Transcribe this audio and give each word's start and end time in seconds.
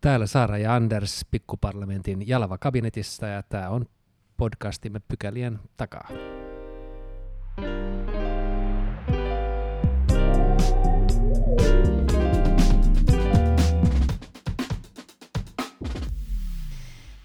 Täällä 0.00 0.26
Saara 0.26 0.58
ja 0.58 0.74
Anders 0.74 1.26
pikkuparlamentin 1.30 2.28
Jalava 2.28 2.58
kabinetissa 2.58 3.26
ja 3.26 3.42
tämä 3.42 3.68
on 3.68 3.86
podcastimme 4.36 5.00
pykälien 5.08 5.58
takaa. 5.76 6.08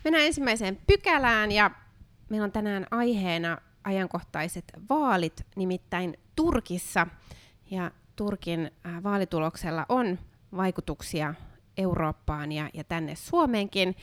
Mennään 0.03 0.25
ensimmäiseen 0.25 0.77
pykälään 0.87 1.51
ja 1.51 1.71
meillä 2.29 2.45
on 2.45 2.51
tänään 2.51 2.87
aiheena 2.91 3.57
ajankohtaiset 3.83 4.65
vaalit, 4.89 5.45
nimittäin 5.55 6.17
Turkissa. 6.35 7.07
Ja 7.71 7.91
Turkin 8.15 8.71
äh, 8.85 9.03
vaalituloksella 9.03 9.85
on 9.89 10.19
vaikutuksia 10.57 11.33
Eurooppaan 11.77 12.51
ja, 12.51 12.69
ja 12.73 12.83
tänne 12.83 13.15
Suomeenkin. 13.15 13.95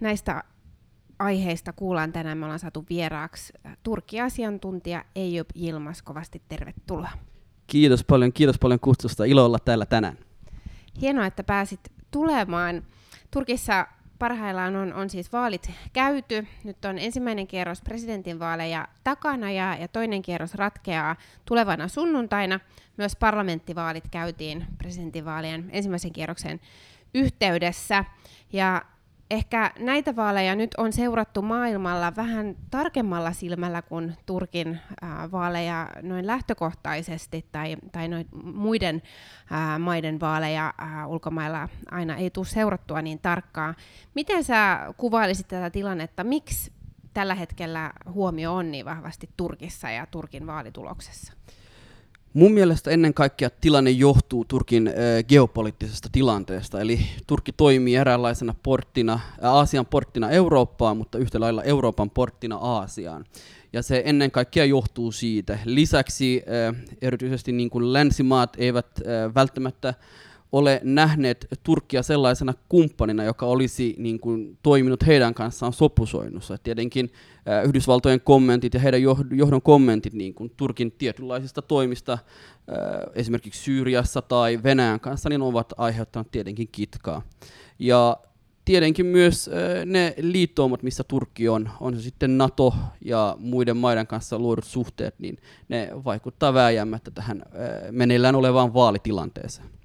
Näistä 0.00 0.44
aiheista 1.18 1.72
kuullaan 1.72 2.12
tänään. 2.12 2.38
Me 2.38 2.44
ollaan 2.44 2.58
saatu 2.58 2.86
vieraaksi 2.90 3.52
äh, 3.66 3.76
Turkki-asiantuntija 3.82 5.04
Eijub 5.14 5.48
Jilmas. 5.54 6.02
Kovasti 6.02 6.42
tervetuloa. 6.48 7.10
Kiitos 7.66 8.04
paljon, 8.04 8.32
kiitos 8.32 8.58
paljon 8.58 8.80
kutsusta. 8.80 9.24
Ilo 9.24 9.44
olla 9.44 9.58
täällä 9.58 9.86
tänään. 9.86 10.18
Hienoa, 11.00 11.26
että 11.26 11.44
pääsit 11.44 11.80
tulemaan. 12.10 12.82
Turkissa 13.30 13.86
parhaillaan 14.18 14.76
on, 14.76 14.92
on 14.92 15.10
siis 15.10 15.32
vaalit 15.32 15.70
käyty. 15.92 16.46
Nyt 16.64 16.84
on 16.84 16.98
ensimmäinen 16.98 17.46
kierros 17.46 17.80
presidentinvaaleja 17.80 18.88
takana 19.04 19.50
ja, 19.52 19.76
ja 19.80 19.88
toinen 19.88 20.22
kierros 20.22 20.54
ratkeaa 20.54 21.16
tulevana 21.44 21.88
sunnuntaina. 21.88 22.60
Myös 22.96 23.16
parlamenttivaalit 23.16 24.04
käytiin 24.10 24.66
presidentinvaalien 24.78 25.70
ensimmäisen 25.72 26.12
kierroksen 26.12 26.60
yhteydessä. 27.14 28.04
Ja 28.52 28.82
ehkä 29.30 29.72
näitä 29.78 30.16
vaaleja 30.16 30.56
nyt 30.56 30.74
on 30.78 30.92
seurattu 30.92 31.42
maailmalla 31.42 32.16
vähän 32.16 32.56
tarkemmalla 32.70 33.32
silmällä 33.32 33.82
kuin 33.82 34.16
Turkin 34.26 34.80
vaaleja 35.32 35.88
noin 36.02 36.26
lähtökohtaisesti 36.26 37.46
tai, 37.52 37.76
tai 37.92 38.08
noin 38.08 38.28
muiden 38.42 39.02
maiden 39.78 40.20
vaaleja 40.20 40.74
ulkomailla 41.06 41.68
aina 41.90 42.16
ei 42.16 42.30
tule 42.30 42.46
seurattua 42.46 43.02
niin 43.02 43.18
tarkkaan. 43.18 43.76
Miten 44.14 44.44
sä 44.44 44.80
kuvailisit 44.96 45.48
tätä 45.48 45.70
tilannetta? 45.70 46.24
Miksi 46.24 46.72
tällä 47.14 47.34
hetkellä 47.34 47.92
huomio 48.12 48.54
on 48.54 48.70
niin 48.70 48.84
vahvasti 48.84 49.30
Turkissa 49.36 49.90
ja 49.90 50.06
Turkin 50.06 50.46
vaalituloksessa? 50.46 51.32
Mun 52.34 52.52
mielestä 52.52 52.90
ennen 52.90 53.14
kaikkea 53.14 53.50
tilanne 53.60 53.90
johtuu 53.90 54.44
Turkin 54.44 54.90
geopoliittisesta 55.28 56.08
tilanteesta, 56.12 56.80
eli 56.80 57.00
Turkki 57.26 57.52
toimii 57.52 57.96
eräänlaisena 57.96 58.54
porttina, 58.62 59.20
Aasian 59.42 59.86
porttina 59.86 60.30
Eurooppaan, 60.30 60.96
mutta 60.96 61.18
yhtä 61.18 61.40
lailla 61.40 61.62
Euroopan 61.62 62.10
porttina 62.10 62.56
Aasiaan. 62.56 63.24
Ja 63.72 63.82
se 63.82 64.02
ennen 64.04 64.30
kaikkea 64.30 64.64
johtuu 64.64 65.12
siitä. 65.12 65.58
Lisäksi 65.64 66.42
erityisesti 67.02 67.52
niin 67.52 67.70
kuin 67.70 67.92
länsimaat 67.92 68.56
eivät 68.58 68.86
välttämättä 69.34 69.94
ole 70.52 70.80
nähneet 70.84 71.46
Turkkia 71.62 72.02
sellaisena 72.02 72.54
kumppanina, 72.68 73.24
joka 73.24 73.46
olisi 73.46 73.94
niin 73.98 74.20
kuin, 74.20 74.58
toiminut 74.62 75.06
heidän 75.06 75.34
kanssaan 75.34 75.72
sopusoinnussa. 75.72 76.58
Tietenkin 76.58 77.10
äh, 77.48 77.64
Yhdysvaltojen 77.64 78.20
kommentit 78.20 78.74
ja 78.74 78.80
heidän 78.80 79.02
johdon 79.30 79.62
kommentit 79.62 80.12
niin 80.12 80.34
kuin 80.34 80.52
Turkin 80.56 80.92
tietynlaisista 80.92 81.62
toimista 81.62 82.12
äh, 82.12 82.18
esimerkiksi 83.14 83.62
Syyriassa 83.62 84.22
tai 84.22 84.60
Venäjän 84.62 85.00
kanssa 85.00 85.28
niin 85.28 85.42
ovat 85.42 85.72
aiheuttaneet 85.76 86.30
tietenkin 86.30 86.68
kitkaa. 86.72 87.22
Ja 87.78 88.16
tietenkin 88.64 89.06
myös 89.06 89.48
äh, 89.48 89.86
ne 89.86 90.14
liittoumat, 90.18 90.82
missä 90.82 91.04
Turkki 91.04 91.48
on, 91.48 91.70
on 91.80 91.96
se 91.96 92.02
sitten 92.02 92.38
NATO 92.38 92.74
ja 93.04 93.36
muiden 93.38 93.76
maiden 93.76 94.06
kanssa 94.06 94.38
luodut 94.38 94.64
suhteet, 94.64 95.14
niin 95.18 95.36
ne 95.68 95.90
vaikuttaa 96.04 96.54
vääjäämättä 96.54 97.10
tähän 97.10 97.42
äh, 97.46 97.92
meneillään 97.92 98.34
olevaan 98.34 98.74
vaalitilanteeseen. 98.74 99.79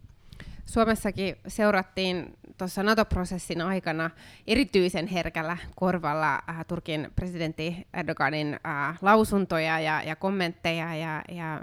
Suomessakin 0.65 1.35
seurattiin 1.47 2.37
tuossa 2.57 2.83
NATO-prosessin 2.83 3.61
aikana 3.61 4.09
erityisen 4.47 5.07
herkällä 5.07 5.57
korvalla 5.75 6.35
äh, 6.49 6.65
Turkin 6.67 7.11
presidentti 7.15 7.87
Erdoganin 7.93 8.53
äh, 8.53 8.97
lausuntoja 9.01 9.79
ja, 9.79 10.03
ja 10.03 10.15
kommentteja, 10.15 10.95
ja, 10.95 11.21
ja 11.31 11.61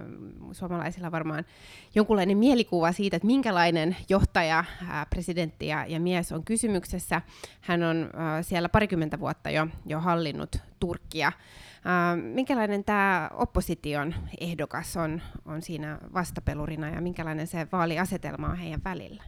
suomalaisilla 0.53 1.13
varmaan 1.13 1.45
jonkunlainen 1.95 2.39
mielikuva 2.39 2.93
siitä, 2.93 3.17
että 3.17 3.27
minkälainen 3.27 3.97
johtaja, 4.09 4.59
äh, 4.59 5.07
presidentti 5.11 5.67
ja, 5.67 5.87
ja 5.87 6.01
mies 6.01 6.33
on 6.33 6.45
kysymyksessä. 6.45 7.23
Hän 7.61 7.83
on 7.83 8.03
äh, 8.03 8.45
siellä 8.45 8.69
parikymmentä 8.69 9.21
vuotta 9.21 9.51
jo, 9.51 9.67
jo 9.87 10.01
hallinnut 10.01 10.57
Turkkia. 10.81 11.33
Uh, 11.83 12.23
minkälainen 12.23 12.85
tämä 12.85 13.31
opposition 13.35 14.15
ehdokas 14.41 14.97
on, 14.97 15.23
on 15.45 15.63
siinä 15.63 15.99
vastapelurina 16.15 16.89
ja 16.89 17.01
minkälainen 17.01 17.47
se 17.47 17.67
vaaliasetelma 17.73 18.47
on 18.47 18.57
heidän 18.57 18.85
välillä? 18.85 19.23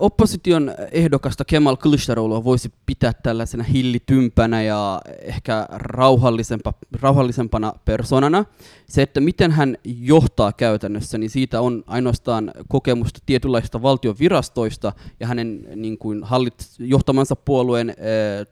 Opposition 0.00 0.74
ehdokasta 0.92 1.44
Kemal 1.44 1.76
Kılıçdaroulua 1.76 2.44
voisi 2.44 2.72
pitää 2.86 3.12
tällaisena 3.12 3.64
hillitympänä 3.64 4.62
ja 4.62 5.00
ehkä 5.20 5.66
rauhallisempa, 5.70 6.74
rauhallisempana 7.00 7.72
persoonana. 7.84 8.44
Se, 8.86 9.02
että 9.02 9.20
miten 9.20 9.50
hän 9.50 9.76
johtaa 9.84 10.52
käytännössä, 10.52 11.18
niin 11.18 11.30
siitä 11.30 11.60
on 11.60 11.84
ainoastaan 11.86 12.50
kokemusta 12.68 13.20
tietynlaisista 13.26 13.82
valtion 13.82 14.16
virastoista 14.20 14.92
ja 15.20 15.26
hänen 15.26 15.68
niin 15.76 15.98
kuin, 15.98 16.24
hallit, 16.24 16.54
johtamansa 16.78 17.36
puolueen 17.36 17.94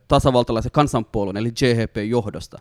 tasavaltalaisen 0.08 0.72
kansanpuolueen, 0.72 1.36
eli 1.36 1.52
JHP-johdosta. 1.60 2.58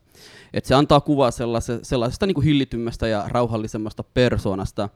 Et 0.53 0.65
se 0.65 0.75
antaa 0.75 1.01
kuvaa 1.01 1.31
sellaisesta, 1.31 1.85
sellaisesta 1.85 2.25
niin 2.25 2.35
kuin 2.35 2.45
hillitymmästä 2.45 3.07
ja 3.07 3.23
rauhallisemmasta 3.27 4.03
persoonasta. 4.03 4.89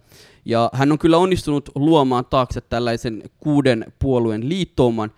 Ja 0.46 0.70
hän 0.74 0.92
on 0.92 1.00
kyllä 1.00 1.18
onnistunut 1.18 1.70
luomaan 1.76 2.26
taakse 2.26 2.62
tällaisen 2.62 3.24
kuuden 3.40 3.63
puolueen 4.00 4.50
liittouman, 4.50 5.12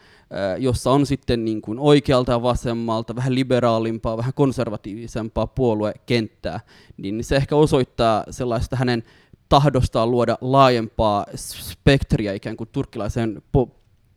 jossa 0.57 0.91
on 0.91 1.05
sitten 1.05 1.45
niin 1.45 1.61
kuin 1.61 1.79
oikealta 1.79 2.31
ja 2.31 2.41
vasemmalta 2.41 3.15
vähän 3.15 3.35
liberaalimpaa, 3.35 4.17
vähän 4.17 4.33
konservatiivisempaa 4.33 5.47
puoluekenttää, 5.47 6.59
niin 6.97 7.23
se 7.23 7.35
ehkä 7.35 7.55
osoittaa 7.55 8.23
sellaista 8.29 8.75
hänen 8.75 9.03
tahdostaan 9.49 10.11
luoda 10.11 10.37
laajempaa 10.41 11.25
spektriä 11.35 12.33
ikään 12.33 12.57
kuin 12.57 12.69
turkkilaiseen 12.71 13.41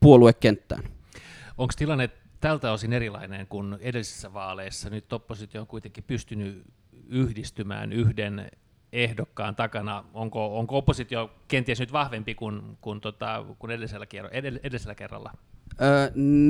puoluekenttään. 0.00 0.82
Onko 1.58 1.74
tilanne 1.76 2.10
tältä 2.40 2.72
osin 2.72 2.92
erilainen 2.92 3.46
kuin 3.46 3.76
edellisissä 3.80 4.32
vaaleissa? 4.34 4.90
Nyt 4.90 5.12
oppositio 5.12 5.60
on 5.60 5.66
kuitenkin 5.66 6.04
pystynyt 6.04 6.62
yhdistymään 7.08 7.92
yhden 7.92 8.50
ehdokkaan 8.93 9.56
takana, 9.56 10.04
onko, 10.15 10.59
onko 10.59 10.78
oppositio 10.78 11.31
kenties 11.49 11.81
nyt 11.81 11.93
vahvempi 11.93 12.34
kuin, 12.34 12.62
kuin, 12.81 13.00
tota, 13.00 13.44
kuin 13.59 13.71
edellisellä, 13.71 14.06
kierro, 14.06 14.31
edellisellä 14.62 14.94
kerralla? 14.94 15.32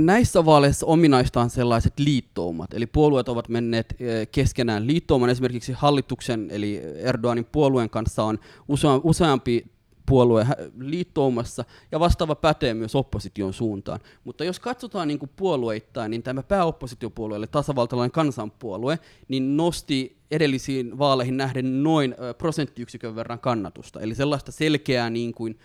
Näissä 0.04 0.44
vaaleissa 0.44 0.86
ominaista 0.86 1.40
on 1.40 1.50
sellaiset 1.50 1.98
liittoumat, 1.98 2.74
eli 2.74 2.86
puolueet 2.86 3.28
ovat 3.28 3.48
menneet 3.48 3.96
keskenään 4.32 4.86
liittouman. 4.86 5.30
Esimerkiksi 5.30 5.72
hallituksen, 5.72 6.48
eli 6.50 6.82
Erdoganin 6.96 7.44
puolueen 7.44 7.90
kanssa 7.90 8.24
on 8.24 8.38
usea, 8.68 9.00
useampi 9.04 9.77
puolue 10.08 10.46
liittoumassa, 10.78 11.64
ja 11.92 12.00
vastaava 12.00 12.34
pätee 12.34 12.74
myös 12.74 12.94
opposition 12.94 13.52
suuntaan. 13.52 14.00
Mutta 14.24 14.44
jos 14.44 14.60
katsotaan 14.60 15.08
niin 15.08 15.18
kuin 15.18 15.30
puolueittain, 15.36 16.10
niin 16.10 16.22
tämä 16.22 16.42
pääoppositiopuolue, 16.42 17.36
eli 17.36 17.46
tasavaltalainen 17.46 18.10
kansanpuolue, 18.10 18.98
niin 19.28 19.56
nosti 19.56 20.18
edellisiin 20.30 20.98
vaaleihin 20.98 21.36
nähden 21.36 21.82
noin 21.82 22.14
prosenttiyksikön 22.38 23.16
verran 23.16 23.38
kannatusta. 23.38 24.00
Eli 24.00 24.14
sellaista 24.14 24.52
selkeää 24.52 25.10
niin 25.10 25.34
kuin, 25.34 25.58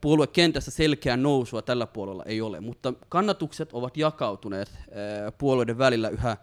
puoluekentässä 0.00 0.70
selkeää 0.70 1.16
nousua 1.16 1.62
tällä 1.62 1.86
puolella 1.86 2.24
ei 2.26 2.40
ole, 2.40 2.60
mutta 2.60 2.92
kannatukset 3.08 3.72
ovat 3.72 3.96
jakautuneet 3.96 4.70
puolueiden 5.38 5.78
välillä 5.78 6.08
yhä 6.08 6.36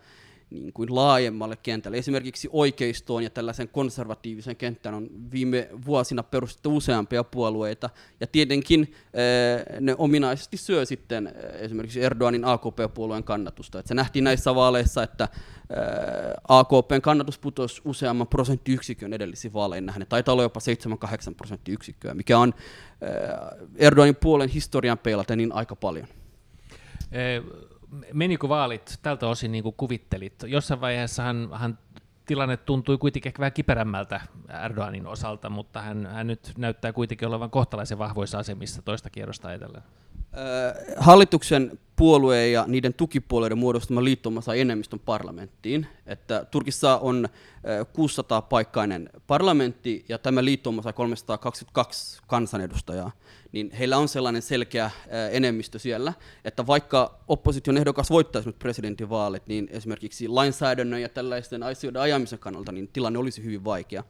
niin 0.49 0.73
kuin 0.73 0.95
laajemmalle 0.95 1.55
kentälle. 1.63 1.97
Esimerkiksi 1.97 2.49
oikeistoon 2.51 3.23
ja 3.23 3.29
tällaisen 3.29 3.69
konservatiivisen 3.69 4.55
kenttään 4.55 4.95
on 4.95 5.09
viime 5.31 5.69
vuosina 5.85 6.23
perustettu 6.23 6.77
useampia 6.77 7.23
puolueita, 7.23 7.89
ja 8.19 8.27
tietenkin 8.27 8.93
eh, 9.13 9.79
ne 9.79 9.95
ominaisesti 9.97 10.57
syö 10.57 10.85
sitten 10.85 11.27
eh, 11.27 11.33
esimerkiksi 11.61 12.03
Erdoganin 12.03 12.45
AKP-puolueen 12.45 13.23
kannatusta. 13.23 13.79
Et 13.79 13.87
se 13.87 13.93
nähtiin 13.93 14.23
näissä 14.23 14.55
vaaleissa, 14.55 15.03
että 15.03 15.23
eh, 15.23 16.33
AKPn 16.47 17.01
kannatus 17.01 17.39
putosi 17.39 17.81
useamman 17.85 18.27
prosenttiyksikön 18.27 19.13
edellisiin 19.13 19.53
vaaleihin 19.53 19.85
nähden. 19.85 20.07
Taitaa 20.07 20.33
olla 20.33 20.43
jopa 20.43 20.59
7-8 21.29 21.35
prosenttiyksikköä, 21.37 22.13
mikä 22.13 22.39
on 22.39 22.53
Erdoganin 23.75 24.15
puolen 24.15 24.49
historian 24.49 24.97
peilaten 24.97 25.37
niin 25.37 25.51
aika 25.51 25.75
paljon 25.75 26.07
menikö 28.13 28.49
vaalit 28.49 28.99
tältä 29.01 29.27
osin 29.27 29.51
niin 29.51 29.63
kuin 29.63 29.75
kuvittelit? 29.77 30.33
Jossain 30.47 30.81
vaiheessa 30.81 31.23
hän, 31.23 31.49
hän 31.53 31.77
tilanne 32.25 32.57
tuntui 32.57 32.97
kuitenkin 32.97 33.29
ehkä 33.29 33.39
vähän 33.39 33.53
kiperämmältä 33.53 34.21
Erdoganin 34.65 35.07
osalta, 35.07 35.49
mutta 35.49 35.81
hän, 35.81 36.05
hän 36.05 36.27
nyt 36.27 36.53
näyttää 36.57 36.93
kuitenkin 36.93 37.27
olevan 37.27 37.49
kohtalaisen 37.49 37.97
vahvoissa 37.97 38.39
asemissa 38.39 38.81
toista 38.81 39.09
kierrosta 39.09 39.47
ajatellen. 39.47 39.81
Hallituksen 40.97 41.79
puolue 41.95 42.47
ja 42.47 42.65
niiden 42.67 42.93
tukipuolueiden 42.93 43.57
muodostama 43.57 44.03
liittoma 44.03 44.41
sai 44.41 44.59
enemmistön 44.59 44.99
parlamenttiin. 44.99 45.87
Että 46.05 46.45
Turkissa 46.51 46.97
on 46.97 47.29
600 47.93 48.41
paikkainen 48.41 49.09
parlamentti 49.27 50.05
ja 50.09 50.17
tämä 50.17 50.45
liittoma 50.45 50.81
sai 50.81 50.93
322 50.93 52.21
kansanedustajaa. 52.27 53.11
Niin 53.51 53.71
heillä 53.71 53.97
on 53.97 54.07
sellainen 54.07 54.41
selkeä 54.41 54.91
enemmistö 55.31 55.79
siellä, 55.79 56.13
että 56.45 56.67
vaikka 56.67 57.19
opposition 57.27 57.77
ehdokas 57.77 58.09
voittaisi 58.09 58.49
nyt 58.49 58.59
presidentinvaalit, 58.59 59.47
niin 59.47 59.67
esimerkiksi 59.71 60.27
lainsäädännön 60.27 61.01
ja 61.01 61.09
tällaisten 61.09 61.63
asioiden 61.63 62.01
ajamisen 62.01 62.39
kannalta 62.39 62.71
niin 62.71 62.87
tilanne 62.87 63.19
olisi 63.19 63.43
hyvin 63.43 63.63
vaikea. 63.63 64.03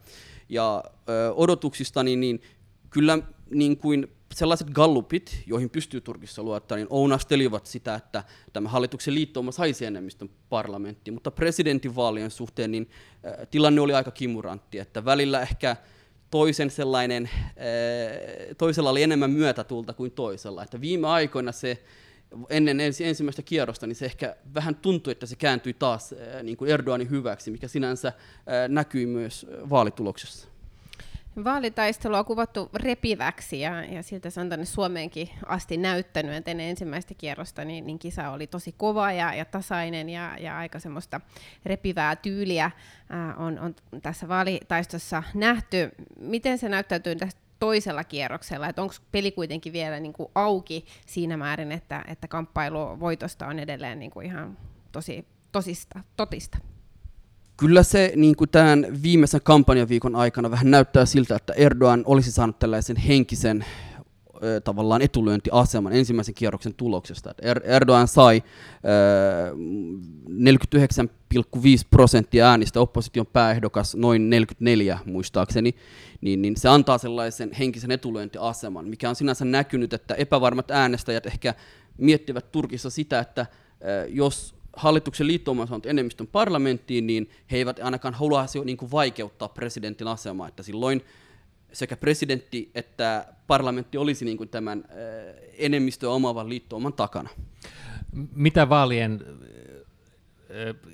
Ja 0.48 0.84
odotuksista 1.34 2.02
niin, 2.02 2.20
niin 2.20 2.42
kyllä 2.90 3.18
niin 3.50 3.76
kuin 3.76 4.08
sellaiset 4.34 4.70
gallupit, 4.70 5.42
joihin 5.46 5.70
pystyy 5.70 6.00
Turkissa 6.00 6.42
luottaa, 6.42 6.76
niin 6.76 6.86
ounastelivat 6.90 7.66
sitä, 7.66 7.94
että 7.94 8.24
tämä 8.52 8.68
hallituksen 8.68 9.14
liittouma 9.14 9.52
saisi 9.52 9.84
enemmistön 9.84 10.30
parlamenttiin, 10.48 11.14
mutta 11.14 11.30
presidentinvaalien 11.30 12.30
suhteen 12.30 12.70
niin 12.70 12.90
äh, 13.26 13.48
tilanne 13.50 13.80
oli 13.80 13.94
aika 13.94 14.10
kimurantti, 14.10 14.78
että 14.78 15.04
välillä 15.04 15.40
ehkä 15.42 15.76
toisen 16.30 16.70
sellainen, 16.70 17.30
äh, 17.34 18.56
toisella 18.58 18.90
oli 18.90 19.02
enemmän 19.02 19.30
myötätulta 19.30 19.92
kuin 19.92 20.10
toisella, 20.10 20.62
että 20.62 20.80
viime 20.80 21.08
aikoina 21.08 21.52
se 21.52 21.82
ennen 22.50 22.80
ensi, 22.80 23.04
ensimmäistä 23.04 23.42
kierrosta, 23.42 23.86
niin 23.86 23.96
se 23.96 24.04
ehkä 24.04 24.36
vähän 24.54 24.74
tuntui, 24.74 25.12
että 25.12 25.26
se 25.26 25.36
kääntyi 25.36 25.74
taas 25.74 26.12
äh, 26.12 26.42
niin 26.42 26.56
kuin 26.56 26.70
Erdoganin 26.70 27.10
hyväksi, 27.10 27.50
mikä 27.50 27.68
sinänsä 27.68 28.12
näkyi 28.68 29.06
myös 29.06 29.46
vaalituloksessa. 29.70 30.49
Vaalitaistelua 31.44 32.18
on 32.18 32.24
kuvattu 32.24 32.70
repiväksi 32.74 33.60
ja, 33.60 33.84
ja 33.84 34.02
siltä 34.02 34.30
se 34.30 34.40
on 34.40 34.48
tänne 34.48 34.64
Suomeenkin 34.64 35.28
asti 35.46 35.76
näyttänyt, 35.76 36.34
että 36.34 36.50
ennen 36.50 36.68
ensimmäistä 36.68 37.14
kierrosta 37.14 37.64
niin, 37.64 37.86
niin 37.86 37.98
kisa 37.98 38.30
oli 38.30 38.46
tosi 38.46 38.74
kova 38.76 39.12
ja, 39.12 39.34
ja 39.34 39.44
tasainen 39.44 40.08
ja, 40.08 40.36
ja 40.40 40.58
aika 40.58 40.78
semmoista 40.78 41.20
repivää 41.64 42.16
tyyliä 42.16 42.70
ää, 43.10 43.34
on, 43.36 43.58
on 43.58 43.74
tässä 44.02 44.28
vaalitaistossa 44.28 45.22
nähty. 45.34 45.90
Miten 46.20 46.58
se 46.58 46.68
näyttäytyy 46.68 47.16
tässä 47.16 47.38
toisella 47.58 48.04
kierroksella, 48.04 48.66
onko 48.76 48.94
peli 49.12 49.32
kuitenkin 49.32 49.72
vielä 49.72 50.00
niin 50.00 50.12
kuin 50.12 50.30
auki 50.34 50.84
siinä 51.06 51.36
määrin, 51.36 51.72
että, 51.72 52.04
että 52.08 52.28
kamppailu 52.28 53.00
voitosta 53.00 53.46
on 53.46 53.58
edelleen 53.58 53.98
niin 53.98 54.10
kuin 54.10 54.26
ihan 54.26 54.58
tosi 54.92 55.26
tosista, 55.52 56.00
totista? 56.16 56.58
Kyllä 57.60 57.82
se 57.82 58.12
niin 58.16 58.36
kuin 58.36 58.50
tämän 58.50 58.86
viimeisen 59.02 59.40
kampanjaviikon 59.44 60.16
aikana 60.16 60.50
vähän 60.50 60.70
näyttää 60.70 61.06
siltä, 61.06 61.36
että 61.36 61.52
Erdogan 61.52 62.02
olisi 62.06 62.32
saanut 62.32 62.58
tällaisen 62.58 62.96
henkisen 62.96 63.64
tavallaan 64.64 65.02
etulyöntiaseman 65.02 65.92
ensimmäisen 65.92 66.34
kierroksen 66.34 66.74
tuloksesta. 66.74 67.34
Er-, 67.42 67.62
Erdogan 67.64 68.08
sai 68.08 68.42
49,5 70.28 71.62
prosenttia 71.90 72.50
äänistä, 72.50 72.80
opposition 72.80 73.26
pääehdokas 73.26 73.94
noin 73.94 74.30
44 74.30 74.98
muistaakseni, 75.04 75.74
niin, 76.20 76.42
niin 76.42 76.56
se 76.56 76.68
antaa 76.68 76.98
sellaisen 76.98 77.52
henkisen 77.52 77.90
etulyöntiaseman, 77.90 78.88
mikä 78.88 79.08
on 79.08 79.16
sinänsä 79.16 79.44
näkynyt, 79.44 79.92
että 79.92 80.14
epävarmat 80.14 80.70
äänestäjät 80.70 81.26
ehkä 81.26 81.54
miettivät 81.98 82.52
Turkissa 82.52 82.90
sitä, 82.90 83.18
että 83.18 83.46
jos 84.08 84.59
hallituksen 84.80 85.26
liittouma 85.26 85.68
on 85.70 85.80
enemmistön 85.86 86.26
parlamenttiin, 86.26 87.06
niin 87.06 87.30
he 87.50 87.56
eivät 87.56 87.78
ainakaan 87.78 88.14
halua 88.14 88.46
niin 88.64 88.76
kuin 88.76 88.90
vaikeuttaa 88.90 89.48
presidentin 89.48 90.08
asemaa, 90.08 90.48
että 90.48 90.62
silloin 90.62 91.04
sekä 91.72 91.96
presidentti 91.96 92.70
että 92.74 93.26
parlamentti 93.46 93.98
olisi 93.98 94.24
niin 94.24 94.36
kuin 94.36 94.48
tämän 94.48 94.84
enemmistöä 95.58 96.10
omaavan 96.10 96.48
liittouman 96.48 96.92
takana. 96.92 97.28
Mitä 98.34 98.68
vaalien 98.68 99.24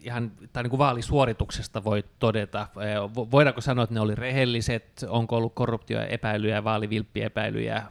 ihan, 0.03 0.33
tai 0.53 0.63
niin 0.63 0.71
kuin 0.71 0.79
vaalisuorituksesta 0.79 1.85
voi 1.85 2.05
todeta? 2.19 2.67
Voidaanko 3.15 3.61
sanoa, 3.61 3.85
että 3.85 3.95
ne 3.95 4.01
oli 4.01 4.15
rehelliset? 4.15 5.07
Onko 5.09 5.37
ollut 5.37 5.55
korruptioepäilyjä, 5.55 6.65
vaalivilppiepäilyjä? 6.65 7.83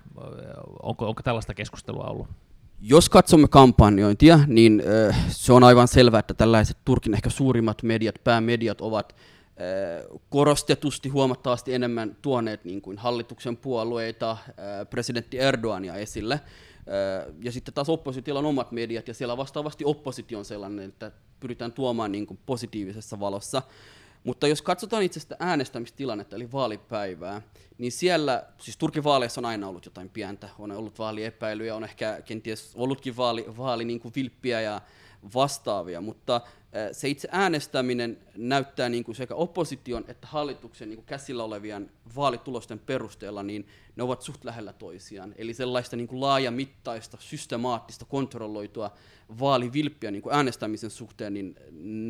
Onko, 0.83 1.07
onko 1.07 1.21
tällaista 1.23 1.53
keskustelua 1.53 2.03
ollut? 2.03 2.27
Jos 2.81 3.09
katsomme 3.09 3.47
kampanjointia, 3.47 4.39
niin 4.47 4.83
äh, 5.09 5.25
se 5.29 5.53
on 5.53 5.63
aivan 5.63 5.87
selvää, 5.87 6.19
että 6.19 6.33
tällaiset 6.33 6.77
Turkin 6.85 7.13
ehkä 7.13 7.29
suurimmat 7.29 7.83
mediat, 7.83 8.15
päämediat 8.23 8.81
ovat 8.81 9.15
äh, 9.15 10.19
korostetusti 10.29 11.09
huomattavasti 11.09 11.73
enemmän 11.73 12.17
tuoneet 12.21 12.65
niin 12.65 12.81
kuin 12.81 12.97
hallituksen 12.97 13.57
puolueita, 13.57 14.31
äh, 14.31 14.47
presidentti 14.89 15.39
Erdoania 15.39 15.95
esille. 15.95 16.41
Ja 17.41 17.51
sitten 17.51 17.73
taas 17.73 17.89
oppositiolla 17.89 18.39
on 18.39 18.45
omat 18.45 18.71
mediat, 18.71 19.07
ja 19.07 19.13
siellä 19.13 19.37
vastaavasti 19.37 19.85
oppositio 19.85 20.39
on 20.39 20.45
sellainen, 20.45 20.89
että 20.89 21.11
pyritään 21.39 21.71
tuomaan 21.71 22.11
niin 22.11 22.27
kuin 22.27 22.39
positiivisessa 22.45 23.19
valossa. 23.19 23.61
Mutta 24.25 24.47
jos 24.47 24.61
katsotaan 24.61 25.03
itse 25.03 25.19
sitä 25.19 25.35
äänestämistilannetta, 25.39 26.35
eli 26.35 26.51
vaalipäivää, 26.51 27.41
niin 27.77 27.91
siellä, 27.91 28.43
siis 28.57 28.77
Turkin 28.77 29.03
vaaleissa 29.03 29.41
on 29.41 29.45
aina 29.45 29.67
ollut 29.67 29.85
jotain 29.85 30.09
pientä, 30.09 30.49
on 30.59 30.71
ollut 30.71 30.99
vaaliepäilyjä, 30.99 31.75
on 31.75 31.83
ehkä 31.83 32.21
kenties 32.25 32.71
ollutkin 32.75 33.17
vaali, 33.17 33.45
vaali 33.57 33.85
niin 33.85 33.99
kuin 33.99 34.13
vilppiä 34.15 34.61
ja 34.61 34.81
vastaavia, 35.33 36.01
mutta 36.01 36.41
se 36.91 37.09
itse 37.09 37.27
äänestäminen 37.31 38.17
näyttää 38.37 38.89
niin 38.89 39.03
kuin 39.03 39.15
sekä 39.15 39.35
opposition 39.35 40.05
että 40.07 40.27
hallituksen 40.27 40.89
niin 40.89 40.97
kuin 40.97 41.05
käsillä 41.05 41.43
olevien 41.43 41.91
vaalitulosten 42.15 42.79
perusteella, 42.79 43.43
niin 43.43 43.67
ne 43.95 44.03
ovat 44.03 44.21
suht 44.21 44.43
lähellä 44.43 44.73
toisiaan. 44.73 45.33
Eli 45.37 45.53
sellaista 45.53 45.95
niin 45.95 46.07
kuin 46.07 46.21
laajamittaista, 46.21 47.17
systemaattista, 47.19 48.05
kontrolloitua 48.05 48.91
vaalivilppiä 49.39 50.11
niin 50.11 50.21
kuin 50.21 50.35
äänestämisen 50.35 50.89
suhteen, 50.89 51.33
niin 51.33 51.55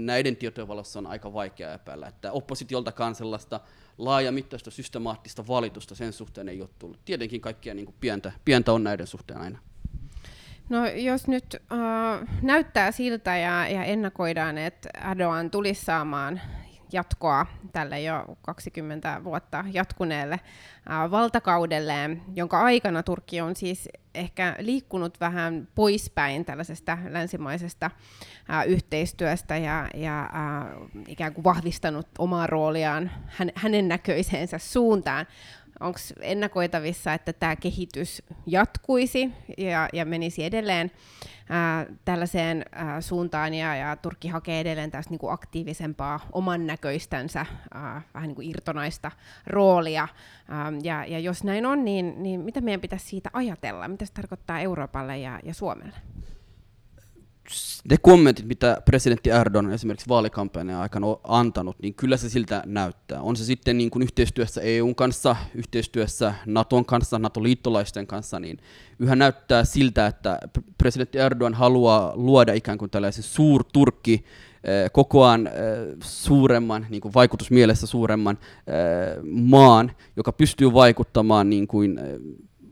näiden 0.05 0.35
tietojen 0.35 0.67
valossa 0.67 0.99
on 0.99 1.07
aika 1.07 1.33
vaikea 1.33 1.73
epäillä, 1.73 2.07
että 2.07 2.31
oppositioltakaan 2.31 3.15
sellaista 3.15 3.59
laajamittaista, 3.97 4.71
systemaattista 4.71 5.47
valitusta 5.47 5.95
sen 5.95 6.13
suhteen 6.13 6.49
ei 6.49 6.61
ole 6.61 6.69
tullut. 6.79 6.99
Tietenkin 7.05 7.41
kaikkia 7.41 7.73
niin 7.73 7.85
kuin 7.85 7.95
pientä, 7.99 8.31
pientä 8.45 8.73
on 8.73 8.83
näiden 8.83 9.07
suhteen 9.07 9.39
aina. 9.39 9.59
No 10.69 10.85
jos 10.85 11.27
nyt 11.27 11.55
äh, 11.71 12.27
näyttää 12.41 12.91
siltä 12.91 13.37
ja, 13.37 13.67
ja 13.67 13.83
ennakoidaan, 13.83 14.57
että 14.57 14.89
Erdogan 15.11 15.51
tulisi 15.51 15.85
saamaan 15.85 16.41
jatkoa 16.91 17.45
tälle 17.71 18.01
jo 18.01 18.37
20 18.41 19.23
vuotta 19.23 19.65
jatkuneelle 19.71 20.33
äh, 20.91 21.11
valtakaudelleen, 21.11 22.21
jonka 22.35 22.63
aikana 22.63 23.03
Turkki 23.03 23.41
on 23.41 23.55
siis 23.55 23.89
ehkä 24.13 24.55
liikkunut 24.59 25.19
vähän 25.19 25.67
poispäin 25.75 26.45
tällaisesta 26.45 26.97
länsimaisesta 27.09 27.91
äh, 28.49 28.67
yhteistyöstä 28.67 29.57
ja, 29.57 29.89
ja 29.93 30.21
äh, 30.21 30.31
ikään 31.07 31.33
kuin 31.33 31.43
vahvistanut 31.43 32.07
omaa 32.19 32.47
rooliaan 32.47 33.11
hän, 33.25 33.51
hänen 33.55 33.87
näköiseensä 33.87 34.57
suuntaan 34.57 35.25
onko 35.79 35.99
ennakoitavissa, 36.21 37.13
että 37.13 37.33
tämä 37.33 37.55
kehitys 37.55 38.23
jatkuisi 38.45 39.31
ja, 39.57 39.89
ja 39.93 40.05
menisi 40.05 40.43
edelleen 40.43 40.91
ää, 41.49 41.85
tällaiseen 42.05 42.65
ää, 42.71 43.01
suuntaan, 43.01 43.53
ja, 43.53 43.75
ja 43.75 43.95
Turkki 43.95 44.27
hakee 44.27 44.59
edelleen 44.59 44.91
tästä 44.91 45.11
niin 45.11 45.19
kuin 45.19 45.33
aktiivisempaa 45.33 46.19
oman 46.31 46.67
näköistänsä, 46.67 47.45
ää, 47.73 48.01
vähän 48.13 48.27
niin 48.27 48.35
kuin 48.35 48.49
irtonaista 48.49 49.11
roolia. 49.47 50.07
Ää, 50.49 50.73
ja, 50.83 51.05
ja 51.05 51.19
jos 51.19 51.43
näin 51.43 51.65
on, 51.65 51.85
niin, 51.85 52.23
niin 52.23 52.39
mitä 52.39 52.61
meidän 52.61 52.81
pitäisi 52.81 53.05
siitä 53.05 53.29
ajatella? 53.33 53.87
Mitä 53.87 54.05
se 54.05 54.13
tarkoittaa 54.13 54.59
Euroopalle 54.59 55.17
ja, 55.17 55.39
ja 55.43 55.53
Suomelle? 55.53 55.95
Ne 57.89 57.97
kommentit, 58.01 58.47
mitä 58.47 58.81
presidentti 58.85 59.29
Erdogan 59.29 59.71
esimerkiksi 59.71 60.09
vaalikampanjan 60.09 60.81
aikana 60.81 61.07
on 61.07 61.19
antanut, 61.23 61.75
niin 61.81 61.93
kyllä 61.93 62.17
se 62.17 62.29
siltä 62.29 62.63
näyttää. 62.65 63.21
On 63.21 63.35
se 63.35 63.45
sitten 63.45 63.77
niin 63.77 63.89
kuin 63.89 64.03
yhteistyössä 64.03 64.61
EUn 64.61 64.95
kanssa, 64.95 65.35
yhteistyössä 65.55 66.33
Naton 66.45 66.85
kanssa, 66.85 67.19
NATO-liittolaisten 67.19 68.07
kanssa, 68.07 68.39
niin 68.39 68.57
yhä 68.99 69.15
näyttää 69.15 69.63
siltä, 69.63 70.07
että 70.07 70.39
presidentti 70.77 71.17
Erdogan 71.17 71.53
haluaa 71.53 72.11
luoda 72.15 72.53
ikään 72.53 72.77
kuin 72.77 72.91
tällaisen 72.91 73.23
suur-Turkki, 73.23 74.25
eh, 74.63 74.91
kokoaan 74.91 75.47
eh, 75.47 75.53
suuremman, 76.03 76.87
niin 76.89 77.01
kuin 77.01 77.13
vaikutusmielessä 77.13 77.87
suuremman 77.87 78.37
eh, 78.67 79.23
maan, 79.31 79.91
joka 80.15 80.31
pystyy 80.31 80.73
vaikuttamaan 80.73 81.49
niin 81.49 81.67
kuin 81.67 81.99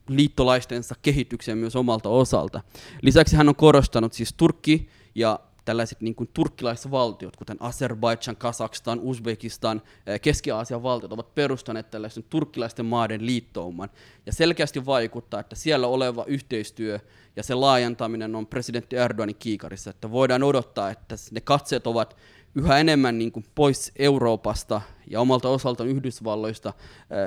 liittolaistensa 0.08 0.96
kehitykseen 1.02 1.58
myös 1.58 1.76
omalta 1.76 2.10
osalta. 2.10 2.62
Lisäksi 3.02 3.36
hän 3.36 3.50
on 3.50 3.56
korostanut 3.56 4.14
siis 4.14 4.34
Turkki 4.34 4.90
ja 5.16 5.40
tällaiset 5.66 6.02
niin 6.02 6.16
kuin 6.16 6.30
turkkilaisvaltiot, 6.34 7.36
kuten 7.36 7.58
Azerbaijan, 7.60 8.36
Kazakstan, 8.38 9.00
Uzbekistan, 9.00 9.82
eh, 10.08 10.22
Keski-Aasian 10.22 10.84
valtiot, 10.84 11.12
ovat 11.12 11.36
perustaneet 11.36 11.92
tällaisen 11.92 12.24
turkkilaisten 12.30 12.86
maiden 12.86 13.26
liittouman. 13.26 13.90
Ja 14.26 14.34
selkeästi 14.34 14.86
vaikuttaa, 14.86 15.40
että 15.40 15.56
siellä 15.56 15.88
oleva 15.88 16.24
yhteistyö 16.28 17.00
ja 17.36 17.44
se 17.44 17.56
laajentaminen 17.56 18.36
on 18.36 18.48
presidentti 18.48 18.96
Erdoganin 18.96 19.36
kiikarissa. 19.36 19.90
Että 19.90 20.12
voidaan 20.12 20.44
odottaa, 20.44 20.90
että 20.90 21.16
ne 21.32 21.42
katseet 21.42 21.88
ovat 21.88 22.16
yhä 22.56 22.78
enemmän 22.78 23.18
niin 23.18 23.32
kuin 23.32 23.46
pois 23.56 23.92
Euroopasta 24.00 24.82
ja 25.10 25.22
omalta 25.22 25.50
osaltaan 25.50 25.90
Yhdysvalloista 25.90 26.74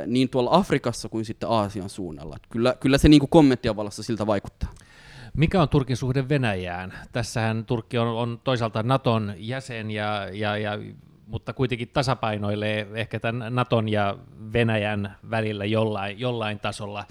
niin 0.07 0.29
tuolla 0.29 0.51
Afrikassa 0.53 1.09
kuin 1.09 1.25
sitten 1.25 1.49
Aasian 1.49 1.89
suunnalla. 1.89 2.37
Kyllä, 2.51 2.75
kyllä 2.81 2.99
se 2.99 3.09
niin 3.09 3.21
kuin 3.21 3.31
kommenttien 3.31 3.77
valossa 3.77 4.03
siltä 4.03 4.27
vaikuttaa. 4.27 4.75
Mikä 5.37 5.63
on 5.63 5.69
Turkin 5.69 5.97
suhde 5.97 6.29
Venäjään? 6.29 6.93
Tässähän 7.13 7.65
Turkki 7.65 7.99
on, 7.99 8.09
on 8.09 8.41
toisaalta 8.45 8.83
Naton 8.83 9.35
jäsen, 9.37 9.91
ja, 9.91 10.29
ja, 10.33 10.57
ja, 10.57 10.79
mutta 11.27 11.53
kuitenkin 11.53 11.89
tasapainoilee 11.89 12.87
ehkä 12.95 13.21
tämän 13.21 13.55
Naton 13.55 13.89
ja 13.89 14.19
Venäjän 14.53 15.17
välillä 15.31 15.65
jollain, 15.65 16.21
jollain 16.21 16.59
tasolla. 16.59 17.05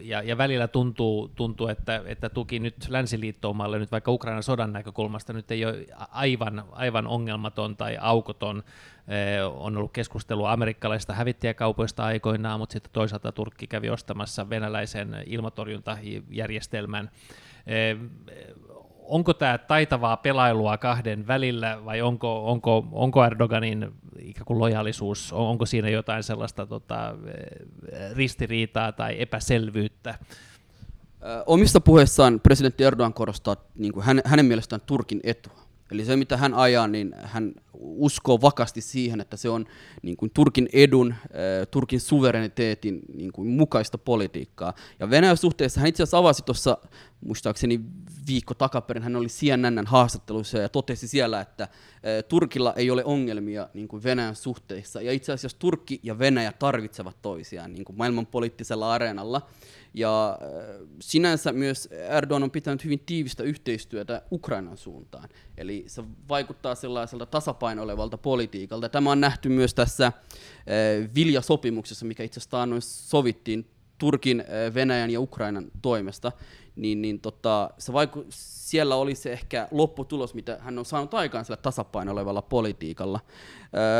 Ja, 0.00 0.22
ja 0.22 0.38
välillä 0.38 0.68
tuntuu, 0.68 1.28
tuntuu 1.28 1.68
että, 1.68 2.02
että 2.06 2.28
tuki 2.28 2.58
nyt 2.58 2.74
länsiliittoumalle 2.88 3.78
nyt 3.78 3.92
vaikka 3.92 4.12
Ukrainan 4.12 4.42
sodan 4.42 4.72
näkökulmasta 4.72 5.32
nyt 5.32 5.50
ei 5.50 5.64
ole 5.64 5.86
aivan, 6.10 6.64
aivan 6.72 7.06
ongelmaton 7.06 7.76
tai 7.76 7.98
aukoton. 8.00 8.62
On 9.54 9.76
ollut 9.76 9.92
keskustelua 9.92 10.52
amerikkalaisista 10.52 11.14
hävittäjäkaupoista 11.14 12.04
aikoinaan, 12.04 12.60
mutta 12.60 12.72
sitten 12.72 12.92
toisaalta 12.92 13.32
Turkki 13.32 13.66
kävi 13.66 13.90
ostamassa 13.90 14.50
venäläisen 14.50 15.16
ilmatorjuntajärjestelmän 15.26 17.10
onko 19.10 19.34
tämä 19.34 19.58
taitavaa 19.58 20.16
pelailua 20.16 20.78
kahden 20.78 21.26
välillä 21.26 21.84
vai 21.84 22.02
onko, 22.02 22.50
onko, 22.50 22.86
onko 22.92 23.24
Erdoganin 23.24 23.92
ikään 24.18 24.44
kuin 24.44 24.58
lojaalisuus, 24.58 25.32
onko 25.32 25.66
siinä 25.66 25.88
jotain 25.88 26.22
sellaista 26.22 26.66
tota, 26.66 27.14
ristiriitaa 28.12 28.92
tai 28.92 29.22
epäselvyyttä? 29.22 30.18
Omissa 31.46 31.80
puheissaan 31.80 32.40
presidentti 32.40 32.84
Erdogan 32.84 33.14
korostaa 33.14 33.56
niin 33.74 33.92
kuin 33.92 34.04
hänen, 34.04 34.22
hänen 34.26 34.46
mielestään 34.46 34.82
Turkin 34.86 35.20
etua. 35.24 35.60
Eli 35.92 36.04
se, 36.04 36.16
mitä 36.16 36.36
hän 36.36 36.54
ajaa, 36.54 36.88
niin 36.88 37.14
hän 37.22 37.52
uskoo 37.80 38.40
vakasti 38.40 38.80
siihen, 38.80 39.20
että 39.20 39.36
se 39.36 39.48
on 39.48 39.66
niin 40.02 40.16
kuin 40.16 40.30
Turkin 40.34 40.68
edun, 40.72 41.12
äh, 41.12 41.66
Turkin 41.70 42.00
suvereniteetin 42.00 43.00
niin 43.14 43.32
kuin 43.32 43.48
mukaista 43.48 43.98
politiikkaa. 43.98 44.74
Ja 44.98 45.10
Venäjän 45.10 45.36
suhteessa 45.36 45.80
hän 45.80 45.88
itse 45.88 46.02
asiassa 46.02 46.18
avasi 46.18 46.42
tuossa, 46.42 46.78
muistaakseni 47.20 47.80
viikko 48.26 48.54
takaperin, 48.54 49.02
hän 49.02 49.16
oli 49.16 49.26
CNN 49.26 49.86
haastattelussa 49.86 50.58
ja 50.58 50.68
totesi 50.68 51.08
siellä, 51.08 51.40
että 51.40 51.62
äh, 51.62 51.68
Turkilla 52.28 52.74
ei 52.76 52.90
ole 52.90 53.04
ongelmia 53.04 53.68
niin 53.74 53.88
kuin 53.88 54.02
Venäjän 54.02 54.36
suhteissa. 54.36 55.02
Ja 55.02 55.12
itse 55.12 55.32
asiassa 55.32 55.58
Turkki 55.58 56.00
ja 56.02 56.18
Venäjä 56.18 56.52
tarvitsevat 56.52 57.16
toisiaan 57.22 57.72
niin 57.72 57.84
kuin 57.84 57.96
maailmanpoliittisella 57.96 58.92
areenalla. 58.92 59.42
Ja 59.94 60.38
äh, 60.42 60.86
sinänsä 61.00 61.52
myös 61.52 61.86
Erdogan 61.86 62.42
on 62.42 62.50
pitänyt 62.50 62.84
hyvin 62.84 63.02
tiivistä 63.06 63.42
yhteistyötä 63.42 64.22
Ukrainan 64.32 64.76
suuntaan. 64.76 65.28
Eli 65.56 65.84
se 65.86 66.04
vaikuttaa 66.28 66.74
sellaiselta 66.74 67.26
tasapainoilevalta 67.70 68.18
politiikalta. 68.18 68.88
Tämä 68.88 69.10
on 69.10 69.20
nähty 69.20 69.48
myös 69.48 69.74
tässä 69.74 70.06
äh, 70.06 70.12
Vilja-sopimuksessa, 71.14 72.06
mikä 72.06 72.22
itse 72.22 72.40
asiassa 72.40 72.66
noin 72.66 72.82
sovittiin 72.82 73.66
Turkin, 73.98 74.40
äh, 74.40 74.74
Venäjän 74.74 75.10
ja 75.10 75.20
Ukrainan 75.20 75.70
toimesta 75.82 76.32
niin, 76.76 77.02
niin 77.02 77.20
tota, 77.20 77.70
se 77.78 77.92
vaiku, 77.92 78.26
siellä 78.28 78.96
oli 78.96 79.14
se 79.14 79.32
ehkä 79.32 79.68
lopputulos, 79.70 80.34
mitä 80.34 80.58
hän 80.60 80.78
on 80.78 80.84
saanut 80.84 81.14
aikaan 81.14 81.44
sillä 81.44 81.56
tasapainoilevalla 81.56 82.42
politiikalla. 82.42 83.20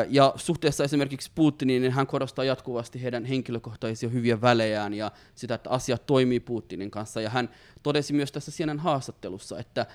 Ja 0.09 0.33
suhteessa 0.37 0.85
esimerkiksi 0.85 1.31
Putiniin, 1.35 1.83
niin 1.83 1.93
hän 1.93 2.07
korostaa 2.07 2.45
jatkuvasti 2.45 3.03
heidän 3.03 3.25
henkilökohtaisia 3.25 4.09
hyviä 4.09 4.41
välejään 4.41 4.95
ja 4.95 5.13
sitä, 5.35 5.55
että 5.55 5.71
asiat 5.71 6.07
toimii 6.07 6.41
Putinin 6.41 6.91
kanssa. 6.91 7.21
Ja 7.21 7.31
hän 7.31 7.51
todesi 7.83 8.13
myös 8.13 8.33
tässä 8.33 8.51
Sienen 8.51 8.79
haastattelussa, 8.79 9.59
että 9.59 9.87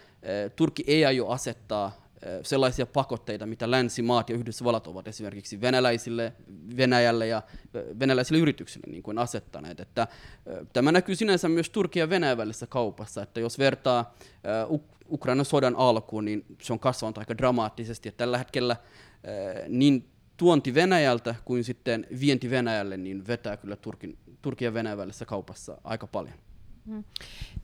Turkki 0.55 0.84
ei 0.88 1.05
aio 1.05 1.27
asettaa 1.27 2.04
sellaisia 2.44 2.86
pakotteita, 2.86 3.46
mitä 3.46 3.72
länsimaat 3.72 4.29
ja 4.29 4.36
Yhdysvallat 4.36 4.88
ovat 4.88 5.08
esimerkiksi 5.08 5.62
venäläisille, 5.62 6.34
Venäjälle 6.77 7.27
ja 7.27 7.41
venäläisille 8.00 8.41
yrityksille 8.41 8.88
niin 8.91 9.03
kuin 9.03 9.17
asettaneet. 9.17 9.79
Että, 9.79 10.08
tämä 10.74 10.91
näkyy 10.91 11.15
sinänsä 11.15 11.50
myös 11.50 11.70
Turkia 11.70 12.03
ja 12.03 12.10
Venäjän 12.10 12.38
välisessä 12.38 12.67
kaupassa, 12.67 13.22
että 13.22 13.39
jos 13.39 13.60
vertaa 13.60 14.15
Ukrainan 15.10 15.46
sodan 15.46 15.75
alkuun, 15.75 16.25
niin 16.25 16.46
se 16.62 16.74
on 16.74 16.79
kasvanut 16.79 17.17
aika 17.17 17.38
dramaattisesti, 17.38 18.10
että 18.10 18.17
tällä 18.17 18.38
hetkellä 18.38 18.75
niin 19.67 20.10
tuonti 20.38 20.74
Venäjältä 20.74 21.36
kuin 21.46 21.63
sitten 21.63 22.08
vienti 22.20 22.50
Venäjälle 22.50 22.98
niin 22.98 23.27
vetää 23.27 23.58
kyllä 23.58 23.75
Turkin, 23.75 24.17
Turkin 24.41 24.65
ja 24.65 24.74
Venäjän 24.74 24.98
välisessä 24.98 25.25
kaupassa 25.25 25.77
aika 25.84 26.08
paljon. 26.08 26.44
Mm. 26.85 27.03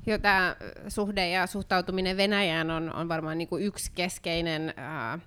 Jo 0.05 0.17
tämä 0.17 0.55
suhde 0.87 1.29
ja 1.29 1.47
suhtautuminen 1.47 2.17
Venäjään 2.17 2.71
on, 2.71 2.95
on 2.95 3.09
varmaan 3.09 3.37
niin 3.37 3.47
kuin 3.47 3.63
yksi 3.63 3.91
keskeinen 3.95 4.73
ää, 4.77 5.19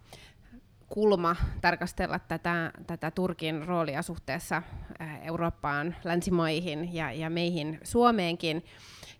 kulma 0.88 1.36
tarkastella 1.60 2.18
tätä, 2.18 2.72
tätä 2.86 3.10
Turkin 3.10 3.66
roolia 3.66 4.02
suhteessa 4.02 4.62
ää, 4.98 5.18
Eurooppaan, 5.22 5.96
länsimaihin 6.04 6.94
ja, 6.94 7.12
ja 7.12 7.30
meihin 7.30 7.80
Suomeenkin. 7.82 8.64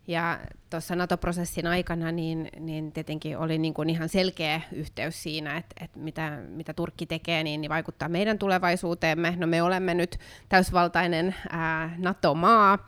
Ja 0.07 0.41
tuossa 0.71 0.97
NATO-prosessin 0.97 1.67
aikana 1.67 2.13
niin, 2.13 2.49
niin 2.61 2.93
tietenkin 2.93 3.39
oli 3.39 3.59
niin 3.59 3.75
kuin 3.75 3.91
ihan 3.91 4.09
selkeä 4.09 4.61
yhteys 4.73 5.23
siinä, 5.23 5.57
että, 5.57 5.85
että 5.85 5.99
mitä, 5.99 6.39
mitä 6.49 6.75
Turkki 6.75 7.07
tekee, 7.07 7.43
niin, 7.45 7.61
niin 7.61 7.69
vaikuttaa 7.69 8.09
meidän 8.09 8.39
tulevaisuuteemme. 8.39 9.35
No 9.37 9.47
me 9.47 9.63
olemme 9.63 9.95
nyt 9.95 10.19
täysvaltainen 10.49 11.35
ää, 11.51 11.95
NATO-maa, 11.99 12.79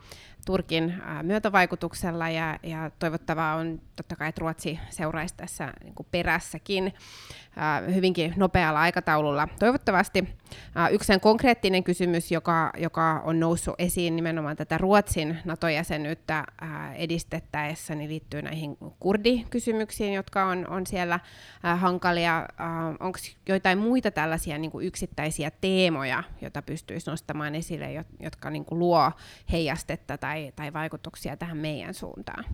Turkin 0.47 1.03
myötävaikutuksella 1.21 2.29
ja, 2.29 2.59
ja 2.63 2.91
toivottavaa 2.99 3.55
on 3.55 3.81
totta 3.95 4.15
kai, 4.15 4.29
että 4.29 4.39
Ruotsi 4.39 4.79
seuraisi 4.89 5.35
tässä 5.37 5.73
niin 5.83 5.93
perässäkin 6.11 6.93
hyvinkin 7.95 8.33
nopealla 8.37 8.79
aikataululla. 8.79 9.47
Toivottavasti 9.59 10.27
yksi 10.91 11.13
konkreettinen 11.21 11.83
kysymys, 11.83 12.31
joka, 12.31 12.71
joka 12.77 13.21
on 13.25 13.39
noussut 13.39 13.75
esiin 13.77 14.15
nimenomaan 14.15 14.55
tätä 14.55 14.77
Ruotsin 14.77 15.37
NATO-jäsenyyttä 15.45 16.43
edistettäessä, 16.95 17.95
niin 17.95 18.09
liittyy 18.09 18.41
näihin 18.41 18.77
kurdikysymyksiin, 18.99 20.13
jotka 20.13 20.45
on, 20.45 20.67
on 20.69 20.87
siellä 20.87 21.19
hankalia. 21.77 22.47
Onko 22.99 23.19
joitain 23.49 23.77
muita 23.77 24.11
tällaisia 24.11 24.57
niin 24.57 24.71
kuin 24.71 24.87
yksittäisiä 24.87 25.51
teemoja, 25.61 26.23
joita 26.41 26.61
pystyisi 26.61 27.09
nostamaan 27.09 27.55
esille, 27.55 28.05
jotka 28.19 28.49
niin 28.49 28.65
kuin 28.65 28.79
luo 28.79 29.11
heijastetta 29.51 30.17
tai, 30.17 30.53
tai 30.55 30.73
vaikutuksia 30.73 31.37
tähän 31.37 31.57
meidän 31.57 31.93
suuntaan? 31.93 32.45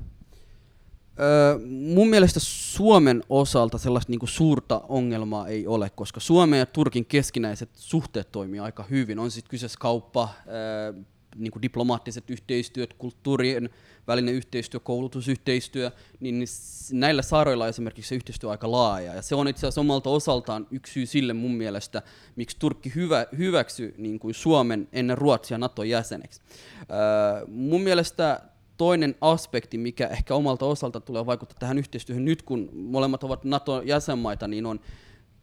Öö, 1.20 1.60
mun 1.68 2.10
mielestä 2.10 2.40
Suomen 2.44 3.24
osalta 3.30 3.78
sellaista 3.78 4.12
niinku 4.12 4.28
suurta 4.28 4.82
ongelmaa 4.90 5.48
ei 5.48 5.68
ole, 5.68 5.90
koska 5.90 6.20
Suomen 6.20 6.60
ja 6.60 6.66
Turkin 6.66 7.06
keskinäiset 7.06 7.70
suhteet 7.74 8.32
toimii 8.32 8.60
aika 8.60 8.86
hyvin. 8.90 9.20
On 9.20 9.32
sitten 9.32 9.50
kyseessä 9.50 9.80
kauppa, 9.80 10.30
öö, 10.48 11.04
niinku 11.36 11.62
diplomaattiset 11.62 12.30
yhteistyöt, 12.30 12.94
kulttuurien 12.94 13.70
välinen 14.08 14.34
yhteistyö, 14.34 14.80
koulutusyhteistyö, 14.80 15.92
niin, 16.20 16.46
näillä 16.92 17.22
saaroilla 17.22 17.68
esimerkiksi 17.68 18.10
se 18.10 18.16
yhteistyö 18.16 18.48
on 18.48 18.52
aika 18.52 18.72
laaja. 18.72 19.14
Ja 19.16 19.22
se 19.22 19.36
on 19.36 19.48
itse 19.48 19.60
asiassa 19.60 19.82
omalta 19.82 20.10
osaltaan 20.10 20.68
yksi 20.72 20.94
syy 20.94 21.06
sille 21.06 21.34
mun 21.34 21.56
mielestä, 21.56 22.02
miksi 22.36 22.58
Turkki 22.60 22.92
hyvä, 22.96 23.26
hyväksy 23.38 23.94
niin 23.98 24.20
Suomen 24.32 24.88
ennen 24.94 25.18
Ruotsia 25.18 25.58
NATO-jäseneksi. 25.58 26.42
Öö, 26.80 27.46
mun 27.48 27.82
mielestä 27.82 28.42
toinen 28.78 29.16
aspekti, 29.22 29.78
mikä 29.78 30.08
ehkä 30.08 30.36
omalta 30.36 30.66
osalta 30.66 31.00
tulee 31.00 31.26
vaikuttaa 31.26 31.58
tähän 31.60 31.78
yhteistyöhön 31.78 32.26
nyt, 32.26 32.42
kun 32.42 32.70
molemmat 32.74 33.24
ovat 33.24 33.44
NATO-jäsenmaita, 33.44 34.48
niin 34.48 34.66
on 34.66 34.80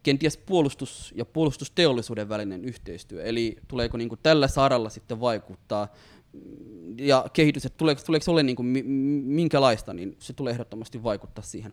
kenties 0.02 0.36
puolustus- 0.36 1.12
ja 1.16 1.24
puolustusteollisuuden 1.24 2.28
välinen 2.28 2.64
yhteistyö. 2.64 3.24
Eli 3.24 3.56
tuleeko 3.68 3.96
niin 3.96 4.08
kuin 4.08 4.18
tällä 4.22 4.48
saralla 4.48 4.88
sitten 4.88 5.20
vaikuttaa 5.20 5.88
ja 6.98 7.26
kehitys, 7.32 7.66
että 7.66 7.76
tuleeko, 7.76 8.02
tuleeko 8.06 8.24
se 8.24 8.30
ole 8.30 8.42
niin 8.42 8.56
kuin 8.56 8.66
minkälaista, 9.26 9.94
niin 9.94 10.16
se 10.18 10.32
tulee 10.32 10.52
ehdottomasti 10.52 11.02
vaikuttaa 11.02 11.44
siihen. 11.44 11.72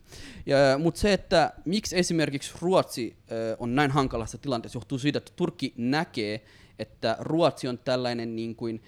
Mutta 0.78 1.00
se, 1.00 1.12
että 1.12 1.52
miksi 1.64 1.98
esimerkiksi 1.98 2.52
Ruotsi 2.60 3.16
on 3.58 3.74
näin 3.74 3.90
hankalassa 3.90 4.38
tilanteessa, 4.38 4.76
johtuu 4.76 4.98
siitä, 4.98 5.18
että 5.18 5.32
Turkki 5.36 5.74
näkee, 5.76 6.44
että 6.78 7.16
Ruotsi 7.20 7.68
on 7.68 7.78
tällainen 7.78 8.36
niin 8.36 8.56
kuin 8.56 8.82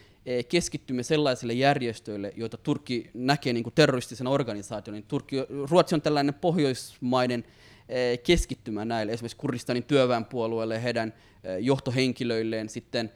keskittymme 0.48 1.02
sellaisille 1.02 1.52
järjestöille, 1.52 2.32
joita 2.36 2.56
Turkki 2.56 3.10
näkee 3.14 3.52
niin 3.52 3.64
kuin 3.64 3.74
terroristisena 3.74 4.30
organisaationa. 4.30 4.94
Niin 4.94 5.08
Turkki, 5.08 5.36
Ruotsi 5.70 5.94
on 5.94 6.02
tällainen 6.02 6.34
pohjoismainen 6.34 7.44
eh, 7.88 8.18
keskittymä 8.22 8.84
näille, 8.84 9.12
esimerkiksi 9.12 9.36
Kurdistanin 9.36 9.84
työväenpuolueelle 9.84 10.82
heidän 10.82 11.14
eh, 11.44 11.56
johtohenkilöilleen 11.58 12.68
sitten 12.68 13.12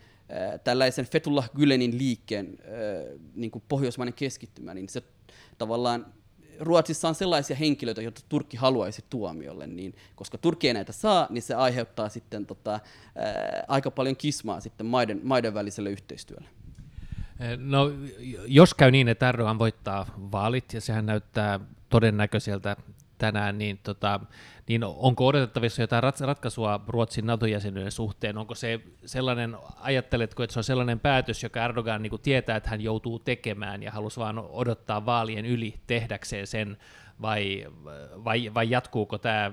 tällaisen 0.64 1.06
Fethullah 1.06 1.50
Gülenin 1.58 1.98
liikkeen 1.98 2.58
niin 3.34 3.50
kuin 3.50 3.62
pohjoismainen 3.68 4.14
keskittymä, 4.14 4.74
niin 4.74 4.88
se 4.88 5.02
tavallaan 5.58 6.06
Ruotsissa 6.60 7.08
on 7.08 7.14
sellaisia 7.14 7.56
henkilöitä, 7.56 8.02
joita 8.02 8.20
Turkki 8.28 8.56
haluaisi 8.56 9.04
tuomiolle, 9.10 9.66
niin 9.66 9.94
koska 10.14 10.38
Turkki 10.38 10.68
ei 10.68 10.74
näitä 10.74 10.92
saa, 10.92 11.26
niin 11.30 11.42
se 11.42 11.54
aiheuttaa 11.54 12.08
sitten 12.08 12.46
tota, 12.46 12.80
ää, 13.14 13.64
aika 13.68 13.90
paljon 13.90 14.16
kismaa 14.16 14.60
sitten 14.60 14.86
maiden, 14.86 15.20
maiden 15.22 15.54
väliselle 15.54 15.90
yhteistyölle. 15.90 16.48
No, 17.56 17.90
jos 18.46 18.74
käy 18.74 18.90
niin, 18.90 19.08
että 19.08 19.28
Erdogan 19.28 19.58
voittaa 19.58 20.06
vaalit, 20.32 20.72
ja 20.72 20.80
sehän 20.80 21.06
näyttää 21.06 21.60
todennäköiseltä 21.88 22.76
tänään, 23.18 23.58
niin, 23.58 23.78
tota, 23.82 24.20
niin 24.68 24.84
onko 24.84 25.26
odotettavissa 25.26 25.82
jotain 25.82 26.02
ratkaisua 26.20 26.80
Ruotsin 26.88 27.26
NATO-jäsenyyden 27.26 27.92
suhteen? 27.92 28.38
Onko 28.38 28.54
se 28.54 28.80
sellainen, 29.06 29.56
ajatteletko, 29.80 30.42
että 30.42 30.52
se 30.52 30.60
on 30.60 30.64
sellainen 30.64 31.00
päätös, 31.00 31.42
joka 31.42 31.64
Erdogan 31.64 32.02
niin 32.02 32.12
tietää, 32.22 32.56
että 32.56 32.70
hän 32.70 32.80
joutuu 32.80 33.18
tekemään 33.18 33.82
ja 33.82 33.92
halusi 33.92 34.20
vaan 34.20 34.38
odottaa 34.38 35.06
vaalien 35.06 35.46
yli 35.46 35.74
tehdäkseen 35.86 36.46
sen, 36.46 36.76
vai, 37.22 37.66
vai, 38.24 38.54
vai 38.54 38.70
jatkuuko 38.70 39.18
tämä 39.18 39.52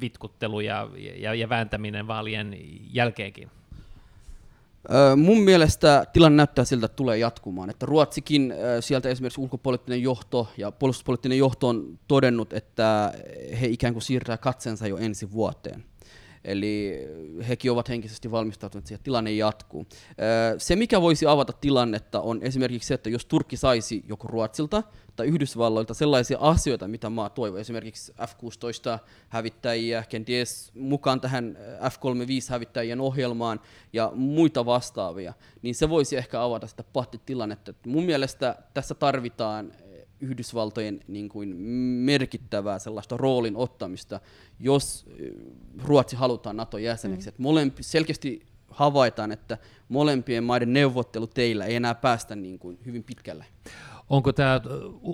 vitkuttelu 0.00 0.60
ja, 0.60 0.88
ja, 1.16 1.34
ja 1.34 1.48
vääntäminen 1.48 2.06
vaalien 2.06 2.56
jälkeenkin? 2.92 3.50
Mun 5.16 5.40
mielestä 5.40 6.06
tilanne 6.12 6.36
näyttää 6.36 6.64
siltä, 6.64 6.86
että 6.86 6.96
tulee 6.96 7.18
jatkumaan. 7.18 7.70
Että 7.70 7.86
Ruotsikin 7.86 8.54
sieltä 8.80 9.08
esimerkiksi 9.08 9.40
ulkopoliittinen 9.40 10.02
johto 10.02 10.48
ja 10.56 10.70
puolustuspoliittinen 10.70 11.38
johto 11.38 11.68
on 11.68 11.98
todennut, 12.08 12.52
että 12.52 13.12
he 13.60 13.66
ikään 13.66 13.92
kuin 13.92 14.02
siirtää 14.02 14.36
katsensa 14.36 14.86
jo 14.86 14.96
ensi 14.96 15.32
vuoteen. 15.32 15.84
Eli 16.44 17.06
hekin 17.48 17.70
ovat 17.70 17.88
henkisesti 17.88 18.30
valmistautuneet 18.30 18.86
siihen, 18.86 18.96
että 18.96 19.04
tilanne 19.04 19.32
jatkuu. 19.32 19.86
Se, 20.58 20.76
mikä 20.76 21.00
voisi 21.00 21.26
avata 21.26 21.52
tilannetta, 21.52 22.20
on 22.20 22.42
esimerkiksi 22.42 22.86
se, 22.86 22.94
että 22.94 23.10
jos 23.10 23.26
Turkki 23.26 23.56
saisi 23.56 24.04
joko 24.08 24.28
Ruotsilta 24.28 24.82
tai 25.16 25.26
Yhdysvalloilta 25.26 25.94
sellaisia 25.94 26.38
asioita, 26.40 26.88
mitä 26.88 27.10
maa 27.10 27.30
toivoo, 27.30 27.58
esimerkiksi 27.58 28.12
F-16-hävittäjiä, 28.12 30.04
kenties 30.08 30.70
mukaan 30.74 31.20
tähän 31.20 31.58
F-35-hävittäjien 31.90 33.00
ohjelmaan 33.00 33.60
ja 33.92 34.12
muita 34.14 34.66
vastaavia, 34.66 35.34
niin 35.62 35.74
se 35.74 35.88
voisi 35.88 36.16
ehkä 36.16 36.42
avata 36.42 36.66
sitä 36.66 36.84
pahtitilannetta. 36.92 37.74
Mun 37.86 38.04
mielestä 38.04 38.56
tässä 38.74 38.94
tarvitaan 38.94 39.72
Yhdysvaltojen 40.20 41.00
niin 41.08 41.28
kuin 41.28 41.56
merkittävää 42.04 42.78
sellaista 42.78 43.16
roolin 43.16 43.56
ottamista, 43.56 44.20
jos 44.60 45.06
Ruotsi 45.84 46.16
halutaan 46.16 46.56
NATO-jäseneksi. 46.56 47.30
Mm. 47.30 47.34
molempi, 47.38 47.82
selkeästi 47.82 48.46
havaitaan, 48.70 49.32
että 49.32 49.58
molempien 49.88 50.44
maiden 50.44 50.72
teillä 51.26 51.64
ei 51.64 51.76
enää 51.76 51.94
päästä 51.94 52.36
niin 52.36 52.58
kuin 52.58 52.78
hyvin 52.86 53.04
pitkälle. 53.04 53.44
Onko 54.10 54.32
tämä 54.32 54.60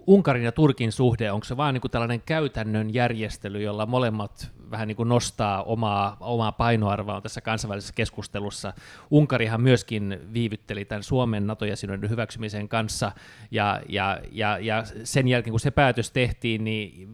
Unkarin 0.06 0.44
ja 0.44 0.52
Turkin 0.52 0.92
suhde, 0.92 1.32
onko 1.32 1.44
se 1.44 1.56
vain 1.56 1.74
niin 1.74 1.90
tällainen 1.90 2.22
käytännön 2.26 2.94
järjestely, 2.94 3.62
jolla 3.62 3.86
molemmat 3.86 4.50
vähän 4.70 4.88
niin 4.88 4.96
kuin 4.96 5.08
nostaa 5.08 5.62
omaa, 5.62 6.16
omaa 6.20 6.52
painoarvoa 6.52 7.20
tässä 7.20 7.40
kansainvälisessä 7.40 7.94
keskustelussa? 7.94 8.72
Unkarihan 9.10 9.60
myöskin 9.60 10.20
viivytteli 10.32 10.84
tämän 10.84 11.02
Suomen 11.02 11.46
NATO-jäsenyyden 11.46 12.10
hyväksymisen 12.10 12.68
kanssa, 12.68 13.12
ja, 13.50 13.80
ja, 13.88 14.20
ja, 14.32 14.58
ja 14.58 14.84
sen 15.04 15.28
jälkeen 15.28 15.52
kun 15.52 15.60
se 15.60 15.70
päätös 15.70 16.10
tehtiin, 16.10 16.64
niin 16.64 17.08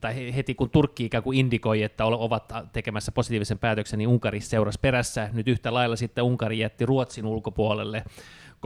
tai 0.00 0.34
heti 0.34 0.54
kun 0.54 0.70
Turkki 0.70 1.04
ikään 1.04 1.22
kuin 1.22 1.38
indikoi, 1.38 1.82
että 1.82 2.04
ovat 2.04 2.52
tekemässä 2.72 3.12
positiivisen 3.12 3.58
päätöksen, 3.58 3.98
niin 3.98 4.08
Unkari 4.08 4.40
seurasi 4.40 4.78
perässä. 4.82 5.30
Nyt 5.32 5.48
yhtä 5.48 5.74
lailla 5.74 5.96
sitten 5.96 6.24
Unkari 6.24 6.58
jätti 6.58 6.86
Ruotsin 6.86 7.26
ulkopuolelle 7.26 8.04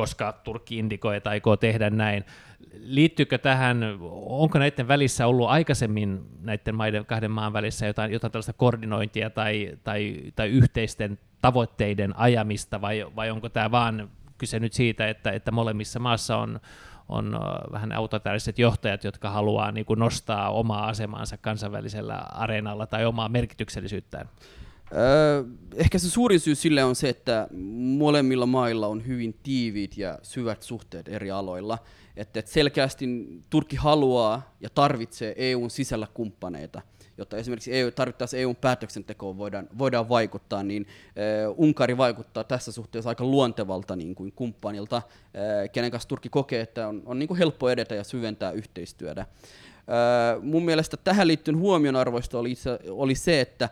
koska 0.00 0.32
Turkki 0.32 0.78
indikoi, 0.78 1.16
että 1.16 1.30
aikoo 1.30 1.56
tehdä 1.56 1.90
näin. 1.90 2.24
Liittyykö 2.72 3.38
tähän, 3.38 3.98
onko 4.26 4.58
näiden 4.58 4.88
välissä 4.88 5.26
ollut 5.26 5.48
aikaisemmin 5.48 6.20
näiden 6.40 6.74
maiden, 6.74 7.06
kahden 7.06 7.30
maan 7.30 7.52
välissä 7.52 7.86
jotain, 7.86 8.12
jotain 8.12 8.32
tällaista 8.32 8.52
koordinointia 8.52 9.30
tai, 9.30 9.78
tai, 9.84 10.22
tai 10.36 10.48
yhteisten 10.48 11.18
tavoitteiden 11.42 12.16
ajamista, 12.16 12.80
vai, 12.80 13.06
vai 13.16 13.30
onko 13.30 13.48
tämä 13.48 13.70
vaan 13.70 14.10
kyse 14.38 14.60
nyt 14.60 14.72
siitä, 14.72 15.08
että, 15.08 15.30
että 15.30 15.50
molemmissa 15.50 15.98
maassa 15.98 16.36
on, 16.36 16.60
on 17.08 17.40
vähän 17.72 17.92
autoritaariset 17.92 18.58
johtajat, 18.58 19.04
jotka 19.04 19.30
haluaa 19.30 19.72
niin 19.72 19.86
kuin 19.86 19.98
nostaa 19.98 20.50
omaa 20.50 20.88
asemaansa 20.88 21.36
kansainvälisellä 21.36 22.14
areenalla 22.14 22.86
tai 22.86 23.04
omaa 23.04 23.28
merkityksellisyyttään? 23.28 24.28
Ehkä 25.74 25.98
se 25.98 26.10
suurin 26.10 26.40
syy 26.40 26.54
sille 26.54 26.84
on 26.84 26.96
se, 26.96 27.08
että 27.08 27.48
molemmilla 27.76 28.46
mailla 28.46 28.86
on 28.86 29.06
hyvin 29.06 29.34
tiiviit 29.42 29.98
ja 29.98 30.18
syvät 30.22 30.62
suhteet 30.62 31.08
eri 31.08 31.30
aloilla. 31.30 31.78
Että 32.16 32.40
et 32.40 32.46
selkeästi 32.46 33.06
Turkki 33.50 33.76
haluaa 33.76 34.54
ja 34.60 34.70
tarvitsee 34.70 35.34
EUn 35.36 35.70
sisällä 35.70 36.06
kumppaneita, 36.14 36.82
jotta 37.18 37.36
esimerkiksi 37.36 37.74
EU, 37.74 37.90
tarvittaessa 37.90 38.36
EUn 38.36 38.56
päätöksentekoon 38.56 39.38
voidaan, 39.38 39.68
voidaan 39.78 40.08
vaikuttaa, 40.08 40.62
niin 40.62 40.86
äh, 40.86 41.54
Unkari 41.56 41.96
vaikuttaa 41.96 42.44
tässä 42.44 42.72
suhteessa 42.72 43.08
aika 43.08 43.24
luontevalta 43.24 43.96
niin 43.96 44.14
kuin 44.14 44.32
kumppanilta, 44.32 44.96
äh, 44.96 45.02
kenen 45.72 45.90
kanssa 45.90 46.08
Turkki 46.08 46.28
kokee, 46.28 46.60
että 46.60 46.88
on, 46.88 47.02
on 47.06 47.18
niin 47.18 47.28
kuin 47.28 47.38
helppo 47.38 47.70
edetä 47.70 47.94
ja 47.94 48.04
syventää 48.04 48.50
yhteistyötä. 48.50 49.20
Äh, 49.20 50.42
mun 50.42 50.64
mielestä 50.64 50.96
tähän 50.96 51.28
liittyen 51.28 51.58
huomionarvoista 51.58 52.38
oli, 52.38 52.54
oli 52.90 53.14
se, 53.14 53.40
että 53.40 53.68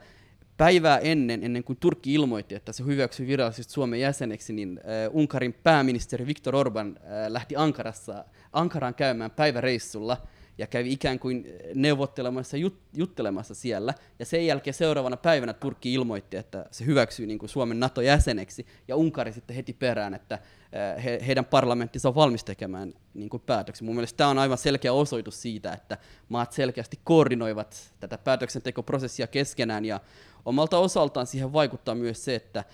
päivää 0.58 0.98
ennen, 0.98 1.44
ennen 1.44 1.64
kuin 1.64 1.76
Turkki 1.80 2.14
ilmoitti, 2.14 2.54
että 2.54 2.72
se 2.72 2.84
hyväksyi 2.84 3.26
virallisesti 3.26 3.72
Suomen 3.72 4.00
jäseneksi, 4.00 4.52
niin 4.52 4.78
äh, 4.78 5.14
Unkarin 5.14 5.54
pääministeri 5.62 6.26
Viktor 6.26 6.56
Orban 6.56 6.96
äh, 6.96 7.32
lähti 7.32 7.56
Ankarassa, 7.56 8.24
Ankaraan 8.52 8.94
käymään 8.94 9.30
päiväreissulla 9.30 10.16
ja 10.58 10.66
kävi 10.66 10.92
ikään 10.92 11.18
kuin 11.18 11.46
neuvottelemassa, 11.74 12.56
jut, 12.56 12.78
juttelemassa 12.96 13.54
siellä. 13.54 13.94
Ja 14.18 14.24
sen 14.24 14.46
jälkeen 14.46 14.74
seuraavana 14.74 15.16
päivänä 15.16 15.52
Turkki 15.52 15.94
ilmoitti, 15.94 16.36
että 16.36 16.66
se 16.70 16.86
hyväksyy 16.86 17.26
niin 17.26 17.38
kuin 17.38 17.48
Suomen 17.48 17.80
NATO-jäseneksi, 17.80 18.66
ja 18.88 18.96
Unkari 18.96 19.32
sitten 19.32 19.56
heti 19.56 19.72
perään, 19.72 20.14
että 20.14 20.34
äh, 20.34 21.04
he, 21.04 21.20
heidän 21.26 21.44
parlamenttinsa 21.44 22.08
on 22.08 22.14
valmis 22.14 22.44
tekemään 22.44 22.94
niin 23.14 23.30
kuin 23.30 23.42
päätöksen. 23.46 23.86
Mun 23.86 23.94
mielestä 23.94 24.16
tämä 24.16 24.30
on 24.30 24.38
aivan 24.38 24.58
selkeä 24.58 24.92
osoitus 24.92 25.42
siitä, 25.42 25.72
että 25.72 25.98
maat 26.28 26.52
selkeästi 26.52 26.98
koordinoivat 27.04 27.92
tätä 28.00 28.18
päätöksentekoprosessia 28.18 29.26
keskenään, 29.26 29.84
ja 29.84 30.00
Omalta 30.44 30.78
osaltaan 30.78 31.26
siihen 31.26 31.52
vaikuttaa 31.52 31.94
myös 31.94 32.24
se, 32.24 32.34
että 32.34 32.64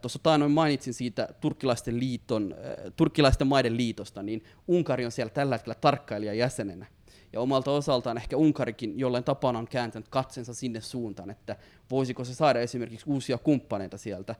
tuossa 0.00 0.18
taanoin 0.22 0.50
mainitsin 0.50 0.94
siitä 0.94 1.28
turkkilaisten, 1.40 2.00
liiton, 2.00 2.54
turkkilaisten 2.96 3.46
maiden 3.46 3.76
liitosta, 3.76 4.22
niin 4.22 4.44
Unkari 4.68 5.04
on 5.04 5.12
siellä 5.12 5.30
tällä 5.30 5.54
hetkellä 5.54 5.74
tarkkailijan 5.74 6.38
jäsenenä. 6.38 6.86
Ja 7.32 7.40
omalta 7.40 7.70
osaltaan 7.70 8.16
ehkä 8.16 8.36
Unkarikin 8.36 8.98
jollain 8.98 9.24
tapana 9.24 9.58
on 9.58 9.68
kääntänyt 9.68 10.08
katsensa 10.08 10.54
sinne 10.54 10.80
suuntaan, 10.80 11.30
että 11.30 11.56
voisiko 11.90 12.24
se 12.24 12.34
saada 12.34 12.60
esimerkiksi 12.60 13.10
uusia 13.10 13.38
kumppaneita 13.38 13.98
sieltä, 13.98 14.34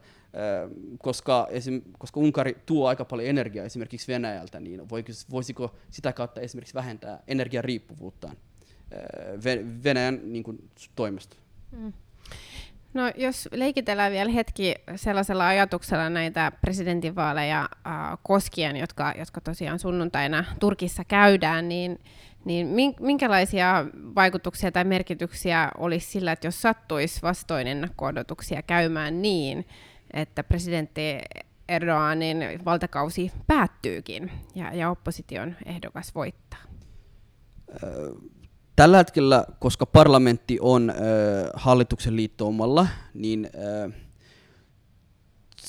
koska, 0.99 1.47
esim, 1.49 1.81
koska 1.97 2.19
Unkari 2.19 2.57
tuo 2.65 2.87
aika 2.87 3.05
paljon 3.05 3.29
energiaa 3.29 3.65
esimerkiksi 3.65 4.11
Venäjältä, 4.11 4.59
niin 4.59 4.89
voisiko 5.31 5.75
sitä 5.89 6.13
kautta 6.13 6.41
esimerkiksi 6.41 6.73
vähentää 6.73 7.23
energiariippuvuuttaan 7.27 8.37
Venäjän 9.83 10.19
niin 10.23 10.43
kuin, 10.43 10.69
toimesta. 10.95 11.37
Mm. 11.71 11.93
No 12.93 13.11
jos 13.15 13.49
leikitellään 13.51 14.11
vielä 14.11 14.31
hetki 14.31 14.75
sellaisella 14.95 15.47
ajatuksella 15.47 16.09
näitä 16.09 16.51
presidentinvaaleja 16.61 17.61
äh, 17.61 18.17
koskien, 18.23 18.77
jotka, 18.77 19.13
jotka 19.17 19.41
tosiaan 19.41 19.79
sunnuntaina 19.79 20.45
Turkissa 20.59 21.03
käydään, 21.05 21.69
niin, 21.69 21.99
niin 22.45 22.95
minkälaisia 22.99 23.85
vaikutuksia 24.15 24.71
tai 24.71 24.83
merkityksiä 24.83 25.71
olisi 25.77 26.11
sillä, 26.11 26.31
että 26.31 26.47
jos 26.47 26.61
sattuisi 26.61 27.21
vastoin 27.21 27.67
ennakko 27.67 28.05
käymään 28.61 29.21
niin, 29.21 29.67
että 30.13 30.43
presidentti 30.43 31.01
Erdoganin 31.69 32.65
valtakausi 32.65 33.31
päättyykin 33.47 34.31
ja, 34.55 34.73
ja 34.73 34.89
opposition 34.89 35.55
ehdokas 35.65 36.15
voittaa? 36.15 36.59
Tällä 38.75 38.97
hetkellä, 38.97 39.45
koska 39.59 39.85
parlamentti 39.85 40.57
on 40.61 40.93
hallituksen 41.53 42.15
liittoumalla, 42.15 42.87
niin 43.13 43.49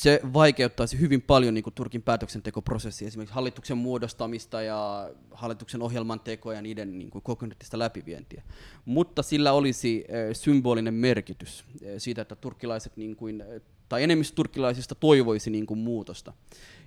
se 0.03 0.21
vaikeuttaisi 0.33 1.01
hyvin 1.01 1.23
paljon 1.23 1.55
niin 1.55 1.65
kuin 1.65 1.75
Turkin 1.75 2.03
päätöksentekoprosessia, 2.03 3.09
esimerkiksi 3.09 3.35
hallituksen 3.35 3.79
muodostamista 3.79 4.63
ja 4.63 5.11
hallituksen 5.31 5.83
ohjelman 5.83 6.21
tekoa 6.21 6.55
ja 6.55 6.63
niiden 6.63 6.99
niin 6.99 7.11
kuin, 7.11 7.23
kokonaista 7.23 7.79
läpivientiä. 7.79 8.43
Mutta 8.85 9.23
sillä 9.23 9.53
olisi 9.53 10.05
symbolinen 10.33 10.95
merkitys 10.95 11.65
siitä, 11.99 12.23
että 12.23 12.37
turkkilaiset, 12.37 12.97
niin 12.97 13.17
kuin, 13.17 13.45
tai 13.89 14.03
enemmistö 14.03 14.35
turkkilaisista 14.35 14.95
toivoisi 14.95 15.51
niin 15.51 15.67
kuin, 15.67 15.79
muutosta. 15.79 16.33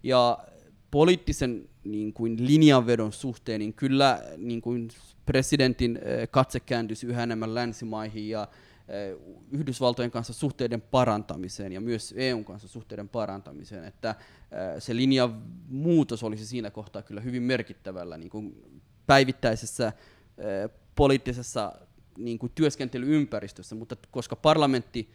Ja 0.03 0.37
poliittisen 0.91 1.69
niin 1.83 2.13
kuin, 2.13 2.47
linjanvedon 2.47 3.11
suhteen, 3.11 3.59
niin 3.59 3.73
kyllä 3.73 4.23
niin 4.37 4.61
kuin, 4.61 4.87
presidentin 5.25 5.99
katse 6.31 6.59
kääntyisi 6.59 7.07
yhä 7.07 7.23
enemmän 7.23 7.55
länsimaihin 7.55 8.29
ja 8.29 8.47
Yhdysvaltojen 9.51 10.11
kanssa 10.11 10.33
suhteiden 10.33 10.81
parantamiseen 10.81 11.71
ja 11.71 11.81
myös 11.81 12.13
EUn 12.17 12.45
kanssa 12.45 12.67
suhteiden 12.67 13.09
parantamiseen, 13.09 13.83
että 13.83 14.09
eh, 14.09 14.81
se 14.81 14.95
linjan 14.95 15.41
muutos 15.67 16.23
olisi 16.23 16.45
siinä 16.45 16.71
kohtaa 16.71 17.01
kyllä 17.01 17.21
hyvin 17.21 17.43
merkittävällä 17.43 18.17
niin 18.17 18.29
kuin 18.29 18.81
päivittäisessä 19.07 19.93
poliittisessa 20.95 21.73
niin 22.17 22.39
kuin 22.39 22.51
työskentelyympäristössä, 22.55 23.75
mutta 23.75 23.95
koska 24.11 24.35
parlamentti 24.35 25.09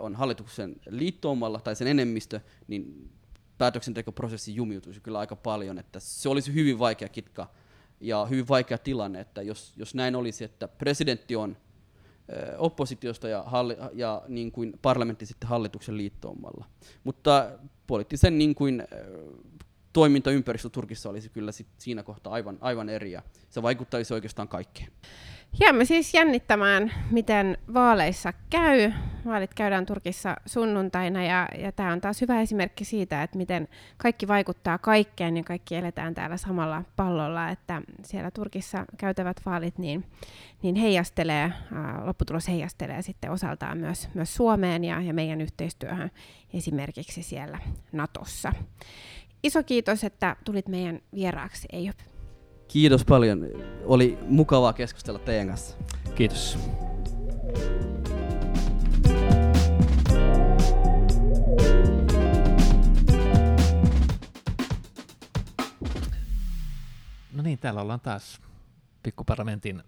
on 0.00 0.14
hallituksen 0.14 0.76
liittoumalla 0.90 1.60
tai 1.60 1.76
sen 1.76 1.86
enemmistö, 1.86 2.40
niin 2.68 3.10
päätöksentekoprosessi 3.58 4.54
jumiutuisi 4.54 5.00
kyllä 5.00 5.18
aika 5.18 5.36
paljon, 5.36 5.78
että 5.78 6.00
se 6.00 6.28
olisi 6.28 6.54
hyvin 6.54 6.78
vaikea 6.78 7.08
kitka 7.08 7.50
ja 8.00 8.24
hyvin 8.24 8.48
vaikea 8.48 8.78
tilanne, 8.78 9.20
että 9.20 9.42
jos, 9.42 9.72
jos 9.76 9.94
näin 9.94 10.16
olisi, 10.16 10.44
että 10.44 10.68
presidentti 10.68 11.36
on 11.36 11.56
oppositiosta 12.58 13.28
ja, 13.28 13.42
halli, 13.46 13.76
ja 13.92 14.22
niin 14.28 14.52
kuin 14.52 14.72
parlamentti 14.82 15.26
sitten 15.26 15.48
hallituksen 15.48 15.96
liittoumalla. 15.96 16.64
Mutta 17.04 17.50
poliittisen 17.86 18.38
niin 18.38 18.54
kuin, 18.54 18.84
toimintaympäristö 19.92 20.68
Turkissa 20.68 21.10
olisi 21.10 21.28
kyllä 21.28 21.52
sit 21.52 21.66
siinä 21.78 22.02
kohtaa 22.02 22.32
aivan, 22.32 22.58
aivan 22.60 22.88
eri 22.88 23.12
ja 23.12 23.22
se 23.50 23.62
vaikuttaisi 23.62 24.14
oikeastaan 24.14 24.48
kaikkeen. 24.48 24.88
Jäämme 25.60 25.84
siis 25.84 26.14
jännittämään, 26.14 26.92
miten 27.10 27.58
vaaleissa 27.74 28.32
käy. 28.50 28.92
Vaalit 29.26 29.54
käydään 29.54 29.86
Turkissa 29.86 30.36
sunnuntaina 30.46 31.24
ja, 31.24 31.48
ja 31.58 31.72
tämä 31.72 31.92
on 31.92 32.00
taas 32.00 32.20
hyvä 32.20 32.40
esimerkki 32.40 32.84
siitä, 32.84 33.22
että 33.22 33.38
miten 33.38 33.68
kaikki 33.96 34.28
vaikuttaa 34.28 34.78
kaikkeen 34.78 35.36
ja 35.36 35.42
kaikki 35.42 35.76
eletään 35.76 36.14
täällä 36.14 36.36
samalla 36.36 36.82
pallolla, 36.96 37.48
että 37.48 37.82
siellä 38.02 38.30
Turkissa 38.30 38.84
käytävät 38.96 39.40
vaalit 39.46 39.78
niin, 39.78 40.04
niin 40.62 40.74
heijastelee, 40.74 41.52
ää, 41.72 42.02
lopputulos 42.04 42.48
heijastelee 42.48 43.02
sitten 43.02 43.30
osaltaan 43.30 43.78
myös, 43.78 44.08
myös 44.14 44.34
Suomeen 44.34 44.84
ja, 44.84 45.00
ja 45.00 45.14
meidän 45.14 45.40
yhteistyöhön 45.40 46.10
esimerkiksi 46.54 47.22
siellä 47.22 47.58
Natossa. 47.92 48.52
Iso 49.42 49.62
kiitos, 49.62 50.04
että 50.04 50.36
tulit 50.44 50.68
meidän 50.68 51.00
vieraaksi, 51.14 51.68
Eijop. 51.72 51.98
Kiitos 52.68 53.04
paljon. 53.04 53.48
Oli 53.84 54.18
mukavaa 54.28 54.72
keskustella 54.72 55.18
teidän 55.18 55.48
kanssa. 55.48 55.76
Kiitos. 56.14 56.58
No 67.32 67.42
niin, 67.42 67.58
täällä 67.58 67.80
ollaan 67.80 68.00
taas 68.00 68.40
pikkuparlamentin 69.02 69.82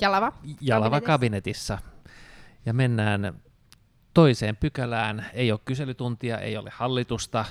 Jalava. 0.00 0.32
Jalava 0.60 1.00
kabinetissa. 1.00 1.78
Ja 2.66 2.72
mennään 2.72 3.40
toiseen 4.14 4.56
pykälään. 4.56 5.26
Ei 5.32 5.52
ole 5.52 5.60
kyselytuntia, 5.64 6.38
ei 6.38 6.56
ole 6.56 6.70
hallitusta 6.74 7.44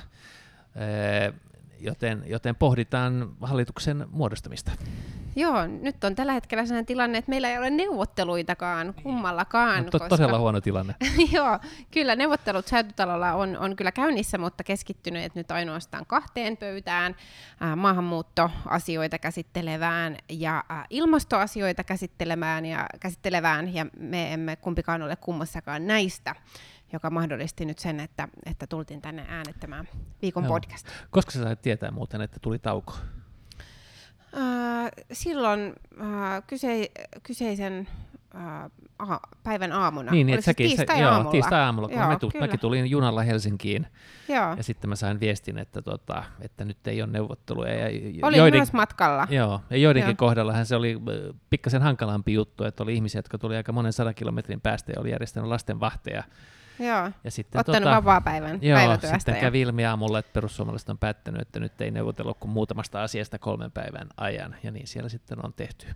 joten, 1.80 2.24
joten 2.26 2.56
pohditaan 2.56 3.36
hallituksen 3.42 4.06
muodostamista. 4.12 4.72
Joo, 5.38 5.68
nyt 5.68 6.04
on 6.04 6.16
tällä 6.16 6.34
hetkellä 6.34 6.66
sellainen 6.66 6.86
tilanne, 6.86 7.18
että 7.18 7.30
meillä 7.30 7.50
ei 7.50 7.58
ole 7.58 7.70
neuvotteluitakaan 7.70 8.94
kummallakaan. 9.04 9.84
No, 9.84 9.90
to, 9.90 10.00
koska... 10.00 10.18
Todella 10.18 10.40
huono 10.40 10.62
tilanne. 10.62 10.96
Joo, 11.32 11.60
kyllä 11.92 12.16
neuvottelut 12.16 12.68
säätytalolla 12.68 13.34
on, 13.34 13.58
on 13.58 13.76
kyllä 13.76 13.92
käynnissä, 13.92 14.38
mutta 14.38 14.64
keskittyneet 14.64 15.36
nyt 15.36 15.52
ainoastaan 15.52 16.06
kahteen 16.06 16.58
pöytään, 16.58 17.16
äh, 17.62 17.76
maahanmuuttoasioita 17.76 19.20
käsittelevään 19.20 20.18
ja 20.30 20.64
äh, 20.72 20.86
ilmastoasioita 20.90 21.84
käsittelemään 21.84 22.66
ja, 22.66 22.86
käsittelevään, 23.00 23.74
ja 23.74 23.86
me 24.00 24.34
emme 24.34 24.56
kumpikaan 24.56 25.02
ole 25.02 25.16
kummassakaan 25.16 25.88
näistä 25.88 26.36
joka 26.94 27.10
mahdollisti 27.10 27.66
nyt 27.66 27.80
sen, 27.80 28.00
että, 28.00 28.28
että 28.46 28.68
tultiin 28.68 29.02
tänne 29.02 29.26
äänettämään 29.28 29.90
viikon 30.22 30.44
Joo. 30.44 30.54
podcast. 30.54 30.88
Koska 31.10 31.32
sä 31.32 31.44
sait 31.44 31.62
tietää 31.62 31.92
muuten, 31.92 32.22
että 32.22 32.38
tuli 32.42 32.60
tauko? 32.60 32.94
Äh, 34.38 34.92
silloin 35.12 35.74
äh, 36.02 36.44
kyse, 36.48 36.92
kyseisen 37.24 37.88
äh, 38.36 39.20
päivän 39.44 39.72
aamuna. 39.72 40.12
Niin, 40.12 40.28
niin 40.28 40.42
säkin, 40.42 40.68
tiistai-aamulla. 40.68 41.24
Joo, 41.24 41.32
tiistai-aamulla, 41.32 41.88
kun 41.88 41.98
joo, 41.98 42.08
mä 42.08 42.20
tu, 42.20 42.32
mäkin 42.40 42.60
tulin 42.60 42.90
junalla 42.90 43.22
Helsinkiin. 43.22 43.88
Joo. 44.28 44.54
Ja 44.58 44.64
sitten 44.64 44.90
mä 44.90 44.96
sain 44.96 45.20
viestin, 45.20 45.58
että, 45.58 45.82
tota, 45.82 46.24
että 46.42 46.66
nyt 46.66 46.88
ei 46.88 47.02
ole 47.02 47.12
neuvotteluja. 47.12 47.74
Ja 47.74 47.88
oli 48.28 48.38
joiden, 48.38 48.60
myös 48.60 48.74
matkalla. 48.74 49.28
Joo, 49.30 49.62
ja 49.70 49.78
joidenkin 49.78 50.10
joo. 50.10 50.16
kohdallahan 50.28 50.66
se 50.66 50.76
oli 50.76 50.98
pikkasen 51.50 51.82
hankalampi 51.82 52.34
juttu, 52.34 52.64
että 52.64 52.84
oli 52.84 52.94
ihmisiä, 52.94 53.20
jotka 53.20 53.38
tuli 53.38 53.56
aika 53.56 53.72
monen 53.72 53.94
sadan 53.94 54.16
kilometrin 54.16 54.62
päästä 54.62 54.92
ja 54.92 55.02
oli 55.02 55.12
järjestänyt 55.12 55.50
lasten 55.50 55.80
vahteja 55.80 56.24
Joo, 56.80 57.12
ja 57.24 57.32
sitten, 57.32 57.60
ottanut 57.60 57.84
tota, 57.84 57.96
vapaa-päivän 57.96 58.60
Joo, 58.62 58.80
sitten 59.18 59.36
kävi 59.36 59.62
ilmi 59.62 59.86
aamulla, 59.86 60.20
että 60.20 60.34
perussuomalaiset 60.34 60.90
on 60.90 60.98
päättänyt, 60.98 61.42
että 61.42 61.60
nyt 61.60 61.82
ei 61.82 61.92
neuvotella 61.92 62.34
kuin 62.34 62.52
muutamasta 62.52 63.04
asiasta 63.04 63.40
kolmen 63.40 63.72
päivän 63.72 64.08
ajan, 64.18 64.56
ja 64.64 64.72
niin 64.72 64.88
siellä 64.88 65.10
sitten 65.10 65.46
on 65.46 65.54
tehty. 65.54 65.88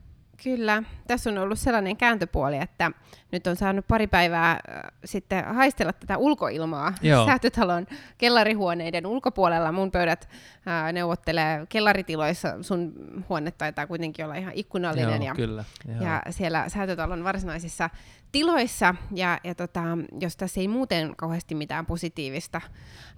Kyllä, 0.44 0.84
tässä 1.08 1.30
on 1.30 1.38
ollut 1.38 1.60
sellainen 1.60 1.98
kääntöpuoli, 1.98 2.58
että 2.58 2.92
nyt 3.32 3.48
on 3.48 3.56
saanut 3.56 3.88
pari 3.88 4.08
päivää 4.08 4.52
äh, 4.52 4.60
sitten 5.06 5.46
haistella 5.46 5.94
tätä 5.94 6.18
ulkoilmaa 6.18 6.94
Joo. 7.02 7.26
säätötalon 7.26 7.88
kellarihuoneiden 8.18 9.06
ulkopuolella. 9.06 9.72
Mun 9.72 9.92
pöydät 9.92 10.30
äh, 10.68 10.94
neuvottelee 10.94 11.66
kellaritiloissa, 11.70 12.64
sun 12.64 12.94
huone 13.30 13.52
taitaa 13.52 13.88
kuitenkin 13.88 14.26
olla 14.26 14.36
ihan 14.36 14.54
ikkunallinen. 14.56 15.22
Joo, 15.22 15.28
ja, 15.28 15.36
kyllä. 15.36 15.64
Joo. 15.88 16.02
ja 16.02 16.22
siellä 16.30 16.70
säätötalon 16.70 17.24
varsinaisissa 17.24 17.90
tiloissa, 18.32 18.96
ja, 19.12 19.40
ja 19.44 19.56
tota, 19.56 19.82
jos 20.20 20.38
tässä 20.38 20.60
ei 20.60 20.68
muuten 20.68 21.16
kauheasti 21.16 21.56
mitään 21.56 21.86
positiivista 21.86 22.62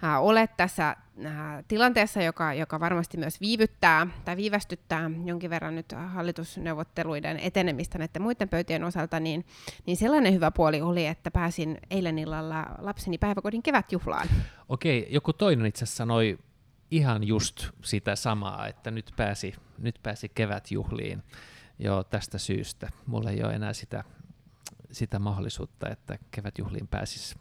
ää, 0.02 0.20
ole 0.20 0.50
tässä 0.58 0.96
ää, 1.26 1.64
tilanteessa, 1.68 2.22
joka, 2.22 2.54
joka 2.54 2.80
varmasti 2.80 3.18
myös 3.18 3.42
viivyttää 3.42 4.08
tai 4.26 4.38
viivästyttää 4.38 5.12
jonkin 5.26 5.50
verran 5.50 5.76
nyt 5.76 5.92
hallitusneuvotteluiden 6.08 7.40
etenemistä 7.40 7.98
näiden 7.98 8.22
muiden 8.22 8.50
pöytien 8.50 8.84
osalta, 8.84 9.20
niin, 9.20 9.46
niin 9.86 9.98
sellainen 9.98 10.34
hyvä 10.34 10.52
puoli 10.52 10.82
oli, 10.82 11.08
että 11.08 11.32
pääsin 11.32 11.78
eilen 11.90 12.20
illalla 12.20 12.66
lapseni 12.78 13.18
päiväkodin 13.18 13.64
kevätjuhlaan. 13.64 14.28
Okei, 14.70 15.08
joku 15.10 15.34
toinen 15.34 15.66
itse 15.66 15.84
asiassa 15.84 15.98
sanoi 15.98 16.40
ihan 16.92 17.24
just 17.24 17.70
sitä 17.84 18.16
samaa, 18.16 18.68
että 18.68 18.92
nyt 18.92 19.12
pääsi, 19.16 19.54
nyt 19.78 20.00
pääsi 20.04 20.30
kevätjuhliin. 20.30 21.24
Joo, 21.80 22.04
tästä 22.04 22.38
syystä. 22.38 22.90
Mulla 23.06 23.30
ei 23.30 23.44
ole 23.44 23.54
enää 23.54 23.74
sitä 23.74 24.04
sitä 24.92 25.20
mahdollisuutta, 25.20 25.90
että 25.90 26.18
kevätjuhliin 26.32 26.88
pääsisi. 26.88 27.36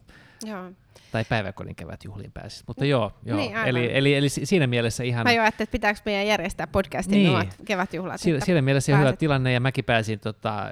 Joo. 0.45 0.73
Tai 1.13 1.25
päiväkodin 1.25 1.75
kevätjuhliin 1.75 2.33
pääsisi. 2.33 2.65
Mutta 2.67 2.85
joo, 2.85 3.13
joo. 3.25 3.39
Niin, 3.39 3.57
eli, 3.57 3.97
eli, 3.97 4.15
eli, 4.15 4.29
siinä 4.29 4.67
mielessä 4.67 5.05
ihan... 5.05 5.25
Mä 5.27 5.33
jo 5.33 5.43
ajattelin, 5.43 5.67
että 5.67 5.73
pitääkö 5.73 6.01
meidän 6.05 6.27
järjestää 6.27 6.67
podcastin 6.67 7.15
niin. 7.15 7.31
omat 7.31 7.57
kevätjuhlat. 7.65 8.21
Siinä, 8.21 8.41
siinä 8.41 8.63
mielessä 8.63 8.93
pääset... 8.93 9.07
hyvä 9.07 9.17
tilanne, 9.17 9.53
ja 9.53 9.61
mäkin 9.61 9.85
pääsin 9.85 10.21
tota, 10.21 10.71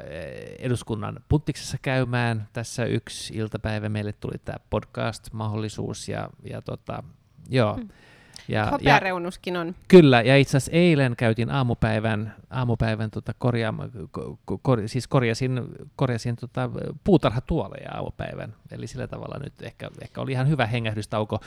eduskunnan 0.59 1.17
puttiksessa 1.29 1.77
käymään. 1.83 2.49
Tässä 2.53 2.85
yksi 2.85 3.35
iltapäivä 3.35 3.89
meille 3.89 4.13
tuli 4.13 4.39
tämä 4.45 4.59
podcast-mahdollisuus, 4.71 6.09
ja, 6.09 6.31
ja 6.45 6.63
tota, 6.63 7.03
joo. 7.49 7.75
Hmm 7.75 7.89
ja, 8.49 8.67
Hopeareunuskin 8.67 9.57
on. 9.57 9.75
Kyllä, 9.89 10.23
ja 10.23 10.37
itse 10.37 10.57
asiassa 10.57 10.73
eilen 10.73 11.17
käytin 11.17 11.51
aamupäivän, 11.51 12.35
aamupäivän 12.51 13.11
tota 13.11 13.35
korja, 13.39 13.75
kor, 14.63 14.83
siis 14.87 15.09
korjasin, 15.09 15.63
korjasin 15.97 16.37
tota 16.37 16.71
puutarhatuoleja 17.05 17.91
aamupäivän, 17.95 18.55
eli 18.71 18.87
sillä 18.87 19.07
tavalla 19.07 19.39
nyt 19.39 19.63
ehkä, 19.63 19.91
ehkä 20.03 20.21
oli 20.21 20.33
ihan 20.33 20.49
hyvä 20.49 20.67
hengähdystauko. 20.67 21.41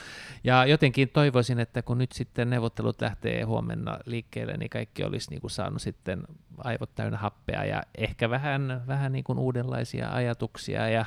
Ja 0.44 0.66
jotenkin 0.66 1.08
toivoisin, 1.08 1.60
että 1.60 1.82
kun 1.82 1.98
nyt 1.98 2.12
sitten 2.12 2.50
neuvottelut 2.50 3.00
lähtee 3.00 3.42
huomenna 3.42 3.98
liikkeelle, 4.06 4.56
niin 4.56 4.70
kaikki 4.70 5.04
olisi 5.04 5.30
niin 5.30 5.40
kuin 5.40 5.50
saanut 5.50 5.82
sitten 5.82 6.22
aivot 6.58 6.94
täynnä 6.94 7.18
happea 7.18 7.64
ja 7.64 7.82
ehkä 7.98 8.30
vähän, 8.30 8.82
vähän 8.86 9.12
niin 9.12 9.24
kuin 9.24 9.38
uudenlaisia 9.38 10.12
ajatuksia 10.12 10.88
ja 10.88 11.04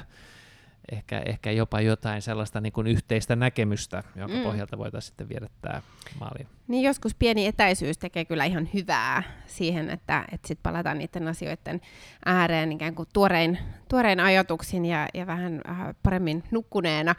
ehkä, 0.92 1.22
ehkä 1.26 1.52
jopa 1.52 1.82
jotain 1.82 2.22
sellaista 2.22 2.62
niin 2.62 2.74
kuin 2.74 2.88
yhteistä 2.88 3.36
näkemystä, 3.36 4.04
jonka 4.16 4.38
mm. 4.38 4.44
pohjalta 4.44 4.78
voitaisiin 4.78 5.08
sitten 5.08 5.30
viedä 5.30 5.48
tämä 5.62 5.82
maaliin. 6.20 6.48
Niin 6.68 6.84
joskus 6.84 7.16
pieni 7.16 7.46
etäisyys 7.46 7.98
tekee 7.98 8.26
kyllä 8.26 8.46
ihan 8.46 8.70
hyvää 8.74 9.24
siihen, 9.46 9.90
että, 9.90 10.26
että 10.32 10.48
sitten 10.48 10.64
palataan 10.64 10.98
niiden 10.98 11.28
asioiden 11.28 11.82
ääreen 12.26 12.72
ikään 12.72 12.96
kuin 12.96 13.10
tuorein, 13.14 13.60
tuorein 13.90 14.20
ajatuksin 14.20 14.86
ja, 14.86 15.08
ja 15.14 15.28
vähän 15.28 15.62
äh, 15.70 15.78
paremmin 16.04 16.44
nukkuneena. 16.52 17.16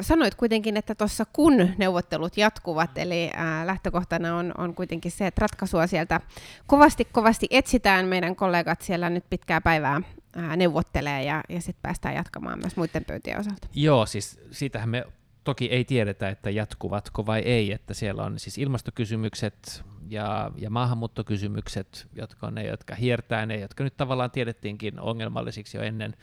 Sanoit 0.00 0.34
kuitenkin, 0.34 0.76
että 0.76 0.94
tuossa 0.94 1.24
kun 1.32 1.68
neuvottelut 1.78 2.36
jatkuvat, 2.36 2.98
eli 2.98 3.30
äh, 3.34 3.66
lähtökohtana 3.66 4.36
on, 4.36 4.54
on 4.58 4.74
kuitenkin 4.74 5.12
se, 5.12 5.26
että 5.26 5.40
ratkaisua 5.40 5.86
sieltä 5.86 6.20
kovasti 6.66 7.04
kovasti 7.12 7.46
etsitään. 7.50 8.06
Meidän 8.06 8.36
kollegat 8.36 8.80
siellä 8.80 9.10
nyt 9.10 9.24
pitkää 9.30 9.60
päivää 9.60 10.00
neuvottelee 10.56 11.24
ja, 11.24 11.42
ja 11.48 11.60
sitten 11.60 11.82
päästään 11.82 12.14
jatkamaan 12.14 12.58
myös 12.58 12.76
muiden 12.76 13.04
pöytien 13.04 13.40
osalta. 13.40 13.68
Joo, 13.74 14.06
siis 14.06 14.40
siitähän 14.50 14.88
me 14.88 15.04
toki 15.44 15.66
ei 15.66 15.84
tiedetä, 15.84 16.28
että 16.28 16.50
jatkuvatko 16.50 17.26
vai 17.26 17.40
ei, 17.40 17.72
että 17.72 17.94
siellä 17.94 18.24
on 18.24 18.38
siis 18.38 18.58
ilmastokysymykset 18.58 19.84
ja, 20.08 20.50
ja 20.56 20.70
maahanmuuttokysymykset, 20.70 22.08
jotka 22.14 22.46
on 22.46 22.54
ne, 22.54 22.66
jotka 22.66 22.94
hiertää 22.94 23.46
ne, 23.46 23.56
jotka 23.56 23.84
nyt 23.84 23.96
tavallaan 23.96 24.30
tiedettiinkin 24.30 25.00
ongelmallisiksi 25.00 25.76
jo 25.76 25.82
ennen, 25.82 26.16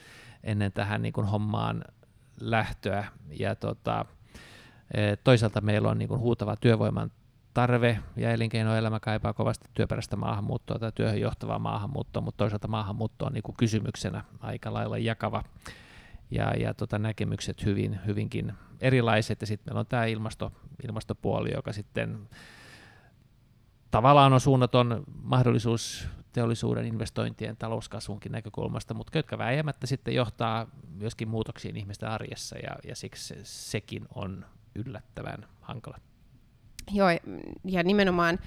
ennen 0.43 0.71
tähän 0.71 1.01
niin 1.01 1.13
kuin 1.13 1.27
hommaan 1.27 1.85
lähtöä. 2.41 3.05
Ja 3.29 3.55
tota, 3.55 4.05
e, 4.93 5.15
toisaalta 5.15 5.61
meillä 5.61 5.89
on 5.89 5.97
niin 5.97 6.09
kuin 6.09 6.19
huutava 6.19 6.55
työvoiman 6.55 7.11
tarve 7.57 7.99
ja 8.15 8.31
elinkeinoelämä 8.31 8.99
kaipaa 8.99 9.33
kovasti 9.33 9.69
työperäistä 9.73 10.15
maahanmuuttoa 10.15 10.79
tai 10.79 10.91
työhön 10.95 11.21
johtavaa 11.21 11.59
maahanmuuttoa, 11.59 12.21
mutta 12.21 12.37
toisaalta 12.37 12.67
maahanmuutto 12.67 13.25
on 13.25 13.33
niin 13.33 13.43
kuin 13.43 13.55
kysymyksenä 13.57 14.23
aika 14.39 14.73
lailla 14.73 14.97
jakava 14.97 15.43
ja, 16.31 16.53
ja 16.53 16.73
tota, 16.73 16.99
näkemykset 16.99 17.65
hyvin, 17.65 17.99
hyvinkin 18.05 18.53
erilaiset. 18.81 19.41
Ja 19.41 19.47
sitten 19.47 19.69
meillä 19.69 19.79
on 19.79 19.85
tämä 19.85 20.05
ilmasto, 20.05 20.51
ilmastopuoli, 20.87 21.51
joka 21.53 21.73
sitten 21.73 22.29
tavallaan 23.91 24.33
on 24.33 24.41
suunnaton 24.41 25.03
mahdollisuus 25.23 26.07
teollisuuden 26.33 26.85
investointien 26.85 27.57
talouskasvunkin 27.57 28.31
näkökulmasta, 28.31 28.93
mutta 28.93 29.17
jotka 29.17 29.37
väijämättä 29.37 29.87
sitten 29.87 30.15
johtaa 30.15 30.67
myöskin 30.89 31.27
muutoksiin 31.27 31.77
ihmisten 31.77 32.09
arjessa, 32.09 32.57
ja, 32.57 32.75
ja 32.87 32.95
siksi 32.95 33.35
sekin 33.43 34.05
on 34.15 34.45
yllättävän 34.75 35.45
hankala. 35.61 35.97
Joo, 36.91 37.09
ja 37.65 37.83
nimenomaan 37.83 38.39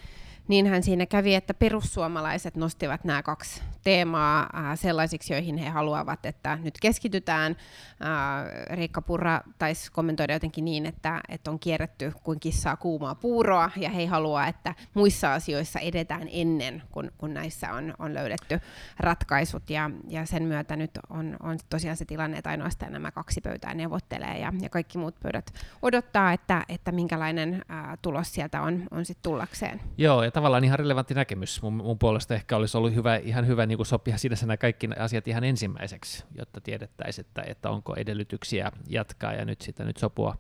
niinhän 0.49 0.83
siinä 0.83 1.07
kävi, 1.07 1.35
että 1.35 1.55
perussuomalaiset 1.55 2.57
nostivat 2.57 3.05
nämä 3.05 3.23
kaksi 3.23 3.63
teemaa 3.85 4.41
äh, 4.55 4.79
sellaisiksi, 4.79 5.33
joihin 5.33 5.57
he 5.57 5.69
haluavat, 5.69 6.27
että 6.27 6.59
nyt 6.63 6.75
keskitytään. 6.81 7.57
Äh, 8.03 8.77
Riikka 8.77 9.03
Purra 9.03 9.41
taisi 9.59 9.93
kommentoida 9.93 10.33
jotenkin 10.33 10.65
niin, 10.65 10.87
että, 10.87 11.21
että 11.29 11.51
on 11.51 11.59
kierretty 11.59 12.13
kuin 12.23 12.41
kissaa 12.41 12.77
kuumaa 12.77 13.15
puuroa, 13.15 13.71
ja 13.77 13.91
he 13.91 14.07
haluaa, 14.07 14.47
että 14.47 14.75
muissa 14.95 15.35
asioissa 15.35 15.79
edetään 15.79 16.29
ennen, 16.31 16.83
kun, 16.91 17.13
kun 17.19 17.35
näissä 17.35 17.73
on, 17.73 17.95
on 17.99 18.15
löydetty 18.15 18.61
ratkaisut, 18.99 19.71
ja, 19.71 19.91
ja 20.09 20.27
sen 20.27 20.43
myötä 20.43 20.77
nyt 20.77 20.91
on, 21.11 21.37
on 21.43 21.59
tosiaan 21.71 21.97
se 21.97 22.05
tilanne, 22.05 22.39
että 22.39 22.51
ainoastaan 22.51 22.93
nämä 22.93 23.11
kaksi 23.11 23.41
pöytää 23.41 23.75
neuvottelee, 23.75 24.39
ja, 24.39 24.53
ja 24.61 24.69
kaikki 24.69 24.99
muut 24.99 25.21
pöydät 25.23 25.53
odottaa, 25.83 26.33
että, 26.33 26.65
että 26.69 26.93
minkälainen 26.93 27.65
äh, 27.71 27.99
tulos 28.03 28.33
sieltä 28.33 28.63
on, 28.63 28.83
on 28.91 29.05
sitten 29.05 29.31
tullakseen. 29.31 29.81
Joo, 29.99 30.23
tavallaan 30.31 30.65
ihan 30.65 30.79
relevantti 30.79 31.15
näkemys. 31.15 31.63
Mun, 31.63 31.73
mun 31.73 31.99
puolesta 31.99 32.35
ehkä 32.35 32.57
olisi 32.57 32.77
ollut 32.77 32.95
hyvä, 32.95 33.17
ihan 33.17 33.47
hyvä 33.47 33.67
niin 33.67 33.87
sopia 33.87 34.19
siinä 34.19 34.37
nämä 34.41 34.57
kaikki 34.57 34.89
asiat 34.99 35.29
ihan 35.29 35.45
ensimmäiseksi, 35.45 36.25
jotta 36.35 36.61
tiedettäisiin, 36.61 37.27
että, 37.27 37.43
että 37.47 37.71
onko 37.71 37.95
edellytyksiä 37.97 38.73
jatkaa, 38.89 39.33
ja 39.33 39.45
nyt 39.45 39.61
sitä 39.61 39.85
nyt 39.85 39.97
sopua, 39.97 40.37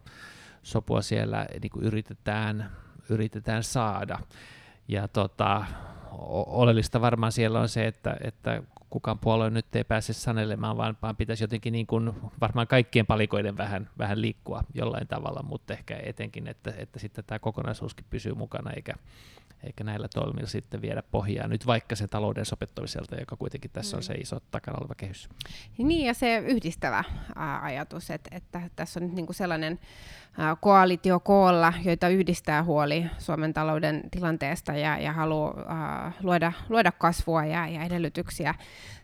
sopua 0.63 1.03
siellä 1.03 1.47
niin 1.63 1.71
kuin 1.71 1.85
yritetään, 1.85 2.71
yritetään 3.11 3.63
saada. 3.63 4.19
Ja 4.89 5.09
tota, 5.09 5.65
oleellista 6.47 7.01
varmaan 7.01 7.33
siellä 7.33 7.61
on 7.61 7.69
se, 7.69 7.87
että, 7.87 8.17
että 8.21 8.63
kukaan 8.91 9.19
puolue 9.19 9.51
nyt 9.51 9.77
ei 9.77 9.85
pääse 9.85 10.13
sanelemaan, 10.13 10.77
vaan, 10.77 10.97
vaan 11.03 11.17
pitäisi 11.17 11.45
jotenkin 11.45 11.73
niin 11.73 11.87
kuin 11.87 12.13
varmaan 12.41 12.67
kaikkien 12.67 13.07
palikoiden 13.07 13.57
vähän, 13.57 13.91
vähän 13.99 14.21
liikkua 14.21 14.65
jollain 14.75 15.09
tavalla, 15.09 15.43
mutta 15.43 15.73
ehkä 15.73 16.01
etenkin, 16.03 16.47
että, 16.47 16.75
että 16.77 16.99
sitten 16.99 17.25
tämä 17.25 17.39
kokonaisuuskin 17.39 18.07
pysyy 18.11 18.35
mukana, 18.35 18.71
eikä, 18.71 18.95
eikä 19.65 19.85
näillä 19.85 20.09
toimilla 20.15 20.49
sitten 20.49 20.83
viedä 20.83 21.03
pohjaa 21.11 21.49
nyt 21.49 21.67
vaikka 21.67 21.97
se 21.97 22.09
talouden 22.09 22.45
sopettamiselta, 22.45 23.17
joka 23.17 23.37
kuitenkin 23.37 23.71
tässä 23.71 23.97
on 23.97 24.03
se 24.03 24.15
mm. 24.15 24.21
iso 24.21 24.41
takana 24.51 24.79
oleva 24.81 24.95
kehys. 24.95 25.29
Niin 25.79 26.07
ja 26.07 26.15
se 26.15 26.39
yhdistävä 26.39 27.05
ää, 27.37 27.63
ajatus, 27.63 28.11
että, 28.11 28.37
että 28.37 28.71
tässä 28.77 29.01
on 29.01 29.07
nyt 29.07 29.15
niinku 29.15 29.33
sellainen 29.33 29.81
koalitio 30.61 31.21
koolla, 31.21 31.73
joita 31.85 32.09
yhdistää 32.09 32.65
huoli 32.65 33.07
Suomen 33.19 33.55
talouden 33.55 34.03
tilanteesta 34.11 34.73
ja, 34.73 34.99
ja 34.99 35.13
haluaa 35.13 35.65
ää, 35.69 36.13
luoda, 36.23 36.53
luoda 36.69 36.93
kasvua 36.93 37.45
ja, 37.45 37.69
ja 37.69 37.85
edellytyksiä 37.85 38.55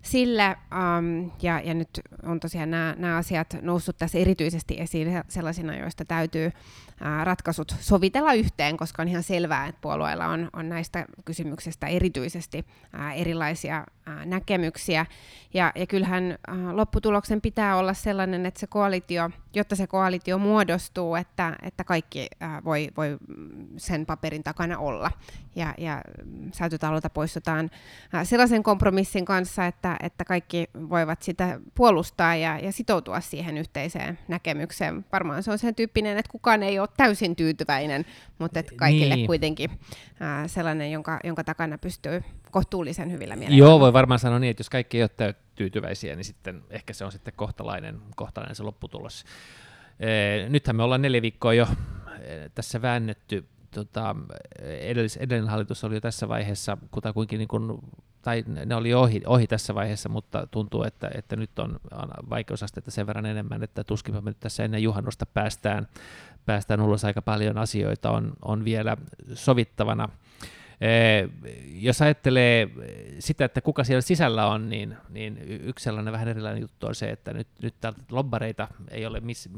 sille. 0.02 0.44
Ähm, 0.44 1.28
ja, 1.42 1.60
ja 1.60 1.74
nyt 1.74 2.00
on 2.22 2.40
tosiaan 2.40 2.70
nämä 2.70 3.16
asiat 3.16 3.56
noussut 3.62 3.98
tässä 3.98 4.18
erityisesti 4.18 4.80
esiin 4.80 5.22
sellaisina, 5.28 5.76
joista 5.76 6.04
täytyy 6.04 6.52
ää, 7.00 7.24
ratkaisut 7.24 7.74
sovitella 7.80 8.32
yhteen, 8.32 8.76
koska 8.76 9.02
on 9.02 9.08
ihan 9.08 9.22
selvää, 9.22 9.66
että 9.66 9.80
puolueilla 9.80 10.26
on, 10.26 10.50
on 10.52 10.68
näistä 10.68 11.06
kysymyksistä 11.24 11.86
erityisesti 11.86 12.66
ää, 12.92 13.12
erilaisia 13.12 13.84
näkemyksiä. 14.24 15.06
Ja, 15.54 15.72
ja 15.74 15.86
kyllähän 15.86 16.38
lopputuloksen 16.72 17.40
pitää 17.40 17.76
olla 17.76 17.94
sellainen, 17.94 18.46
että 18.46 18.60
se 18.60 18.66
koalitio, 18.66 19.30
jotta 19.54 19.76
se 19.76 19.86
koalitio 19.86 20.38
muodostuu, 20.38 21.14
että, 21.14 21.56
että 21.62 21.84
kaikki 21.84 22.26
voi, 22.64 22.88
voi 22.96 23.16
sen 23.76 24.06
paperin 24.06 24.42
takana 24.42 24.78
olla. 24.78 25.10
Ja, 25.56 25.74
ja 25.78 26.02
säätytalolta 26.52 27.10
poistutaan 27.10 27.70
sellaisen 28.24 28.62
kompromissin 28.62 29.24
kanssa, 29.24 29.66
että, 29.66 29.96
että 30.02 30.24
kaikki 30.24 30.66
voivat 30.90 31.22
sitä 31.22 31.60
puolustaa 31.74 32.36
ja, 32.36 32.58
ja 32.58 32.72
sitoutua 32.72 33.20
siihen 33.20 33.58
yhteiseen 33.58 34.18
näkemykseen. 34.28 35.04
Varmaan 35.12 35.42
se 35.42 35.50
on 35.50 35.58
sen 35.58 35.74
tyyppinen, 35.74 36.18
että 36.18 36.32
kukaan 36.32 36.62
ei 36.62 36.78
ole 36.78 36.88
täysin 36.96 37.36
tyytyväinen, 37.36 38.06
mutta 38.38 38.60
että 38.60 38.72
kaikille 38.76 39.14
niin. 39.16 39.26
kuitenkin 39.26 39.70
sellainen, 40.46 40.92
jonka, 40.92 41.20
jonka 41.24 41.44
takana 41.44 41.78
pystyy 41.78 42.22
kohtuullisen 42.56 43.12
hyvillä 43.12 43.36
mielellä. 43.36 43.58
Joo, 43.58 43.80
voi 43.80 43.92
varmaan 43.92 44.18
sanoa 44.18 44.38
niin, 44.38 44.50
että 44.50 44.60
jos 44.60 44.70
kaikki 44.70 44.98
ei 44.98 45.02
ole 45.02 45.34
tyytyväisiä, 45.54 46.16
niin 46.16 46.24
sitten 46.24 46.62
ehkä 46.70 46.92
se 46.92 47.04
on 47.04 47.12
sitten 47.12 47.34
kohtalainen, 47.36 48.00
kohtalainen 48.16 48.56
se 48.56 48.62
lopputulos. 48.62 49.24
E, 50.00 50.48
nythän 50.48 50.76
me 50.76 50.82
ollaan 50.82 51.02
neljä 51.02 51.22
viikkoa 51.22 51.54
jo 51.54 51.66
tässä 52.54 52.82
väännetty 52.82 53.44
tota, 53.70 54.16
edellis, 54.58 55.16
edellinen 55.16 55.50
hallitus 55.50 55.84
oli 55.84 55.94
jo 55.94 56.00
tässä 56.00 56.28
vaiheessa 56.28 56.78
kutakuinkin 56.90 57.38
niin 57.38 57.48
kuin, 57.48 57.78
tai 58.22 58.44
ne 58.66 58.74
oli 58.74 58.94
ohi, 58.94 59.22
ohi 59.26 59.46
tässä 59.46 59.74
vaiheessa, 59.74 60.08
mutta 60.08 60.46
tuntuu, 60.46 60.82
että, 60.82 61.10
että 61.14 61.36
nyt 61.36 61.58
on, 61.58 61.80
vaikeusastetta 62.30 62.90
sen 62.90 63.06
verran 63.06 63.26
enemmän, 63.26 63.62
että 63.62 63.84
tuskinpa 63.84 64.20
me 64.20 64.30
nyt 64.30 64.40
tässä 64.40 64.64
ennen 64.64 64.82
juhannusta 64.82 65.26
päästään, 65.26 65.88
päästään 66.46 66.80
ulos 66.80 67.04
aika 67.04 67.22
paljon 67.22 67.58
asioita 67.58 68.10
on, 68.10 68.32
on 68.44 68.64
vielä 68.64 68.96
sovittavana. 69.34 70.08
Eh, 70.80 71.28
jos 71.72 72.02
ajattelee 72.02 72.68
sitä, 73.18 73.44
että 73.44 73.60
kuka 73.60 73.84
siellä 73.84 74.00
sisällä 74.00 74.46
on, 74.46 74.68
niin, 74.68 74.96
niin 75.08 75.38
yksi 75.48 75.82
sellainen 75.84 76.12
vähän 76.12 76.28
erilainen 76.28 76.60
juttu 76.60 76.86
on 76.86 76.94
se, 76.94 77.10
että 77.10 77.32
nyt, 77.32 77.48
nyt 77.62 77.74
täältä 77.80 78.00
lobbareita 78.10 78.68
ei, 78.90 79.06
ole 79.06 79.20
miss, 79.20 79.48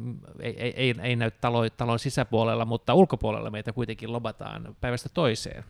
ei, 0.40 0.60
ei, 0.60 0.74
ei, 0.76 0.94
ei 1.02 1.16
näy 1.16 1.30
talo, 1.30 1.70
talon 1.70 1.98
sisäpuolella, 1.98 2.64
mutta 2.64 2.94
ulkopuolella 2.94 3.50
meitä 3.50 3.72
kuitenkin 3.72 4.12
lobataan 4.12 4.76
päivästä 4.80 5.08
toiseen. 5.14 5.64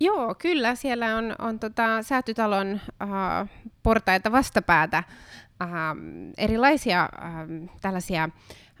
Joo, 0.00 0.34
kyllä. 0.34 0.74
Siellä 0.74 1.16
on, 1.16 1.34
on 1.38 1.58
tota, 1.58 2.02
säätytalon 2.02 2.80
uh, 3.02 3.48
portaita 3.82 4.32
vastapäätä 4.32 5.02
uh, 5.62 5.68
erilaisia 6.38 7.08
uh, 7.18 7.68
tällaisia 7.80 8.28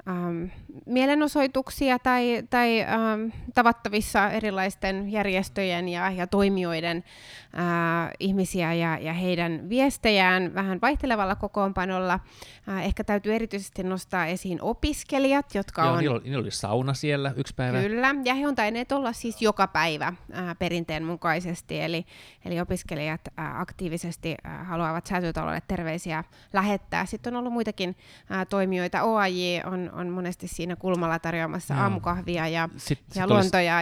ähm, 0.08 0.44
mielenosoituksia 0.86 1.98
tai, 1.98 2.42
tai 2.50 2.80
ähm, 2.82 3.28
tavattavissa 3.54 4.30
erilaisten 4.30 5.12
järjestöjen 5.12 5.88
ja, 5.88 6.10
ja 6.10 6.26
toimijoiden 6.26 6.96
äh, 6.96 8.10
ihmisiä 8.20 8.72
ja, 8.72 8.98
ja 8.98 9.12
heidän 9.12 9.68
viestejään 9.68 10.54
vähän 10.54 10.78
vaihtelevalla 10.82 11.34
kokoonpanolla. 11.36 12.20
Äh, 12.68 12.84
ehkä 12.84 13.04
täytyy 13.04 13.34
erityisesti 13.34 13.82
nostaa 13.82 14.26
esiin 14.26 14.62
opiskelijat, 14.62 15.54
jotka 15.54 15.82
Joo, 15.82 15.92
on... 15.92 15.98
Niillä 15.98 16.14
oli, 16.14 16.24
niillä 16.24 16.40
oli 16.40 16.50
sauna 16.50 16.94
siellä 16.94 17.32
yksi 17.36 17.54
päivä. 17.54 17.80
Kyllä, 17.80 18.14
ja 18.24 18.34
he 18.34 18.48
on 18.48 18.54
tainneet 18.54 18.92
olla 18.92 19.12
siis 19.12 19.42
joka 19.42 19.66
päivä 19.66 20.06
äh, 20.06 20.56
perinteen 20.58 21.04
mukaisesti, 21.04 21.80
eli, 21.80 22.06
eli 22.44 22.60
opiskelijat 22.60 23.20
äh, 23.38 23.60
aktiivisesti 23.60 24.34
äh, 24.46 24.66
haluavat 24.66 25.06
säätytalolle 25.06 25.62
terveisiä 25.68 26.24
lähettää. 26.52 27.06
Sitten 27.06 27.34
on 27.34 27.38
ollut 27.38 27.52
muitakin 27.52 27.96
äh, 28.32 28.46
toimijoita. 28.46 29.02
OAJ 29.02 29.60
on, 29.64 29.90
on 29.96 30.08
monesti 30.08 30.48
siinä 30.48 30.76
kulmalla 30.76 31.18
tarjoamassa 31.18 31.74
Joo. 31.74 31.82
aamukahvia 31.82 32.48
ja, 32.48 32.68
ja 33.14 33.26
luonto- 33.26 33.58
ja 33.58 33.80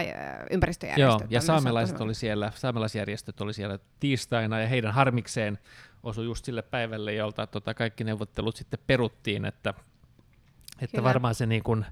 ympäristöjärjestöt. 0.51 1.21
Joo, 1.21 1.27
ja 1.29 1.41
saamelaiset 1.41 2.01
oli 2.01 2.13
siellä, 2.13 2.51
saamelaisjärjestöt 2.55 3.41
oli 3.41 3.53
siellä 3.53 3.79
tiistaina 3.99 4.59
ja 4.59 4.67
heidän 4.67 4.93
harmikseen 4.93 5.57
osui 6.03 6.25
just 6.25 6.45
sille 6.45 6.61
päivälle, 6.61 7.13
jolta 7.13 7.47
tota, 7.47 7.73
kaikki 7.73 8.03
neuvottelut 8.03 8.55
sitten 8.55 8.79
peruttiin, 8.87 9.45
että, 9.45 9.73
että 10.81 11.03
varmaan 11.03 11.35
se 11.35 11.45
niin 11.45 11.63
kuin 11.63 11.85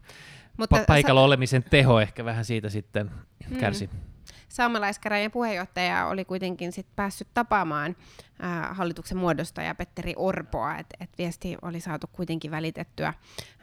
Mutta 0.58 0.84
paikalla 0.88 1.22
sa- 1.22 1.26
olemisen 1.26 1.64
teho 1.64 2.00
ehkä 2.00 2.26
vähän 2.26 2.46
siitä 2.46 2.70
sitten 2.70 3.12
mm. 3.50 3.58
Saamelaiskäräjien 4.54 5.32
puheenjohtaja 5.32 6.08
oli 6.08 6.26
kuitenkin 6.26 6.72
sit 6.72 6.88
päässyt 6.96 7.28
tapaamaan 7.34 7.96
ää, 8.40 8.74
hallituksen 8.74 9.18
muodostaja 9.18 9.76
Petteri 9.76 10.14
Orpoa, 10.18 10.78
että 10.78 10.98
et 11.00 11.10
viesti 11.18 11.58
oli 11.62 11.80
saatu 11.80 12.08
kuitenkin 12.12 12.52
välitettyä 12.52 13.14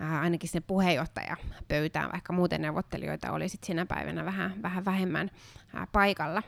ää, 0.01 0.21
ainakin 0.21 0.49
sinne 0.49 0.65
puheenjohtaja 0.67 1.37
pöytään, 1.69 2.13
vaikka 2.13 2.33
muuten 2.33 2.63
neuvottelijoita 2.63 3.33
oli 3.33 3.49
sit 3.49 3.65
siinä 3.65 3.87
päivänä 3.87 4.25
vähän, 4.25 4.63
vähän 4.63 4.85
vähemmän 4.85 5.31
ää, 5.75 5.87
paikalla. 5.93 6.43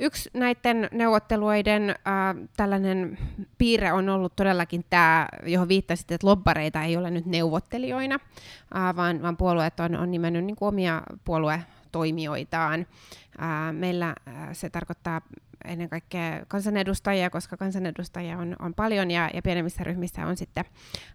Yksi 0.00 0.30
näiden 0.34 0.88
neuvotteluiden 0.92 1.94
ää, 2.04 2.34
tällainen 2.56 3.18
piirre 3.58 3.92
on 3.92 4.08
ollut 4.08 4.36
todellakin 4.36 4.84
tämä, 4.90 5.28
johon 5.46 5.68
viittasit, 5.68 6.10
että 6.10 6.26
lobbareita 6.26 6.82
ei 6.82 6.96
ole 6.96 7.10
nyt 7.10 7.26
neuvottelijoina, 7.26 8.18
ää, 8.74 8.96
vaan, 8.96 9.22
vaan 9.22 9.36
puolueet 9.36 9.80
on, 9.80 9.96
on 9.96 10.10
nimennyt 10.10 10.44
niin 10.44 10.56
omia 10.60 11.02
puolue 11.24 11.64
toimijoitaan. 11.92 12.86
Meillä 13.72 14.14
se 14.52 14.70
tarkoittaa 14.70 15.20
ennen 15.64 15.88
kaikkea 15.88 16.44
kansanedustajia, 16.48 17.30
koska 17.30 17.56
kansanedustajia 17.56 18.38
on, 18.38 18.56
on 18.58 18.74
paljon 18.74 19.10
ja, 19.10 19.30
ja 19.34 19.42
pienemmissä 19.42 19.84
ryhmissä 19.84 20.26
on 20.26 20.36
sitten 20.36 20.64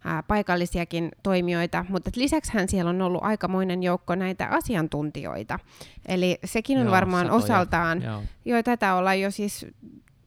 ää, 0.03 0.23
paikallisiakin 0.23 1.11
toimijoita, 1.23 1.85
mutta 1.89 2.11
lisäksihän 2.15 2.67
siellä 2.69 2.89
on 2.89 3.01
ollut 3.01 3.23
aikamoinen 3.23 3.83
joukko 3.83 4.15
näitä 4.15 4.47
asiantuntijoita. 4.47 5.59
Eli 6.07 6.39
sekin 6.45 6.77
on 6.77 6.85
Joo, 6.85 6.91
varmaan 6.91 7.25
satoja. 7.25 7.43
osaltaan, 7.43 8.01
Joo. 8.01 8.23
jo 8.45 8.63
tätä 8.63 8.95
ollaan 8.95 9.21
jo 9.21 9.31
siis 9.31 9.65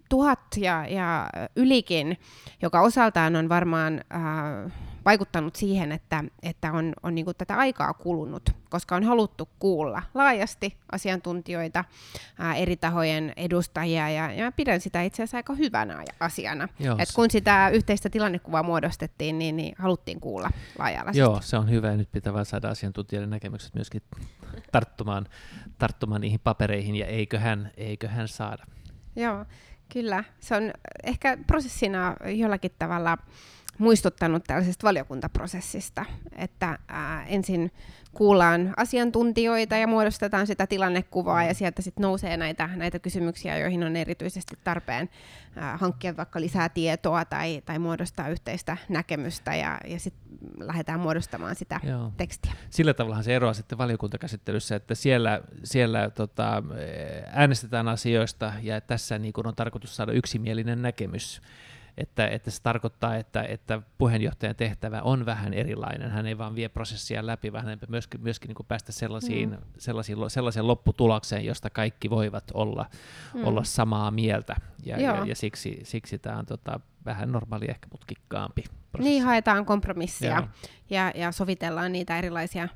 tuhat 0.09 0.41
ja, 0.57 0.87
ja 0.89 1.29
ylikin, 1.57 2.19
joka 2.63 2.81
osaltaan 2.81 3.37
on 3.37 3.49
varmaan 3.49 4.01
ää, 4.11 4.71
vaikuttanut 5.07 5.57
siihen, 5.57 5.92
että, 5.92 6.25
että 6.42 6.73
on, 6.73 6.92
on 7.03 7.14
niin 7.14 7.25
kuin 7.25 7.37
tätä 7.37 7.57
aikaa 7.57 7.95
kulunut, 7.95 8.51
koska 8.71 8.97
on 8.97 9.05
haluttu 9.05 9.49
kuulla 9.59 10.03
laajasti 10.14 10.77
asiantuntijoita, 10.92 11.85
ää, 12.38 12.55
eri 12.55 12.77
tahojen 12.77 13.33
edustajia, 13.37 14.11
ja, 14.11 14.33
ja 14.33 14.53
pidän 14.53 14.81
sitä 14.81 15.03
itse 15.03 15.23
asiassa 15.23 15.37
aika 15.37 15.55
hyvänä 15.55 16.05
asiana. 16.21 16.69
Joo, 16.79 16.97
Et 16.99 17.09
kun 17.14 17.31
sitä 17.31 17.69
yhteistä 17.69 18.11
tilannekuvaa 18.11 18.62
muodostettiin, 18.62 19.38
niin, 19.38 19.57
niin 19.57 19.75
haluttiin 19.79 20.21
kuulla 20.21 20.51
laaja-alaisesti. 20.79 21.21
Joo, 21.21 21.40
se 21.40 21.57
on 21.57 21.71
hyvä. 21.71 21.97
Nyt 21.97 22.12
pitää 22.12 22.33
vaan 22.33 22.47
saada 22.47 22.69
asiantuntijoiden 22.69 23.31
näkemykset 23.31 23.75
myöskin 23.75 24.03
tarttumaan, 24.73 25.27
tarttumaan 25.79 26.21
niihin 26.21 26.40
papereihin, 26.40 26.97
ja 26.97 27.07
eiköhän, 27.07 27.71
eiköhän 27.77 28.29
saada. 28.29 28.66
Joo, 29.16 29.45
kyllä. 29.92 30.25
Se 30.40 30.57
on 30.57 30.71
ehkä 31.05 31.38
prosessina 31.47 32.16
jollakin 32.25 32.71
tavalla 32.79 33.19
muistuttanut 33.79 34.45
tällaisesta 34.45 34.87
valiokuntaprosessista, 34.87 36.05
että 36.33 36.79
ää, 36.89 37.25
ensin 37.25 37.73
kuullaan 38.12 38.75
asiantuntijoita 38.77 39.77
ja 39.77 39.87
muodostetaan 39.87 40.47
sitä 40.47 40.67
tilannekuvaa 40.67 41.45
ja 41.45 41.55
sieltä 41.55 41.83
sitten 41.83 42.03
nousee 42.03 42.37
näitä, 42.37 42.71
näitä 42.77 42.99
kysymyksiä, 42.99 43.59
joihin 43.59 43.85
on 43.85 43.97
erityisesti 43.97 44.59
tarpeen 44.65 45.11
ää, 45.57 45.77
hankkia 45.77 46.17
vaikka 46.17 46.41
lisää 46.41 46.69
tietoa 46.69 47.25
tai, 47.25 47.62
tai 47.67 47.79
muodostaa 47.79 48.29
yhteistä 48.29 48.77
näkemystä 48.89 49.55
ja, 49.55 49.81
ja 49.87 50.01
sitten 50.01 50.39
lähdetään 50.61 51.01
muodostamaan 51.01 51.57
sitä 51.57 51.81
Joo. 51.83 52.12
tekstiä. 52.17 52.53
Sillä 52.71 52.95
tavalla 52.95 53.23
se 53.23 53.37
eroaa 53.37 53.55
sitten 53.55 53.79
valiokuntakäsittelyssä, 53.79 54.77
että 54.77 54.95
siellä, 54.95 55.41
siellä 55.65 56.11
tota, 56.11 56.62
äänestetään 57.33 57.89
asioista 57.89 58.53
ja 58.62 58.81
tässä 58.81 59.19
niin 59.19 59.33
kun 59.33 59.47
on 59.47 59.57
tarkoitus 59.57 59.97
saada 59.97 60.12
yksimielinen 60.12 60.83
näkemys 60.83 61.43
että, 61.97 62.29
että 62.29 62.51
se 62.51 62.63
tarkoittaa, 62.63 63.17
että, 63.17 63.43
että 63.43 63.83
puheenjohtajan 63.99 64.57
tehtävä 64.57 65.03
on 65.03 65.27
vähän 65.27 65.55
erilainen. 65.55 66.11
Hän 66.11 66.27
ei 66.27 66.39
vaan 66.39 66.55
vie 66.55 66.69
prosessia 66.69 67.27
läpi, 67.27 67.53
vaan 67.53 67.65
hän 67.65 67.79
myöskin, 67.89 68.21
myöskin 68.21 68.49
niin 68.49 68.67
päästä 68.69 68.93
sellaisiin, 68.93 69.51
mm. 69.51 69.57
sellaisiin, 69.79 70.19
sellaiseen 70.29 70.67
lopputulokseen, 70.67 71.45
josta 71.45 71.71
kaikki 71.71 72.11
voivat 72.11 72.45
olla, 72.55 72.87
mm. 73.35 73.45
olla 73.45 73.65
samaa 73.65 74.11
mieltä. 74.11 74.57
Ja, 74.85 75.01
ja, 75.01 75.27
ja 75.27 75.37
siksi, 75.37 75.81
siksi 75.83 76.19
tämä 76.19 76.39
on 76.39 76.47
tota, 76.47 76.81
vähän 77.05 77.33
normaali, 77.33 77.67
ehkä 77.69 77.89
mutkikkaampi 77.93 78.65
prosessi. 78.93 79.11
Niin, 79.11 79.23
haetaan 79.23 79.67
kompromissia 79.67 80.49
ja, 80.91 81.13
ja 81.15 81.33
sovitellaan 81.33 81.93
niitä 81.93 82.19
erilaisia 82.19 82.69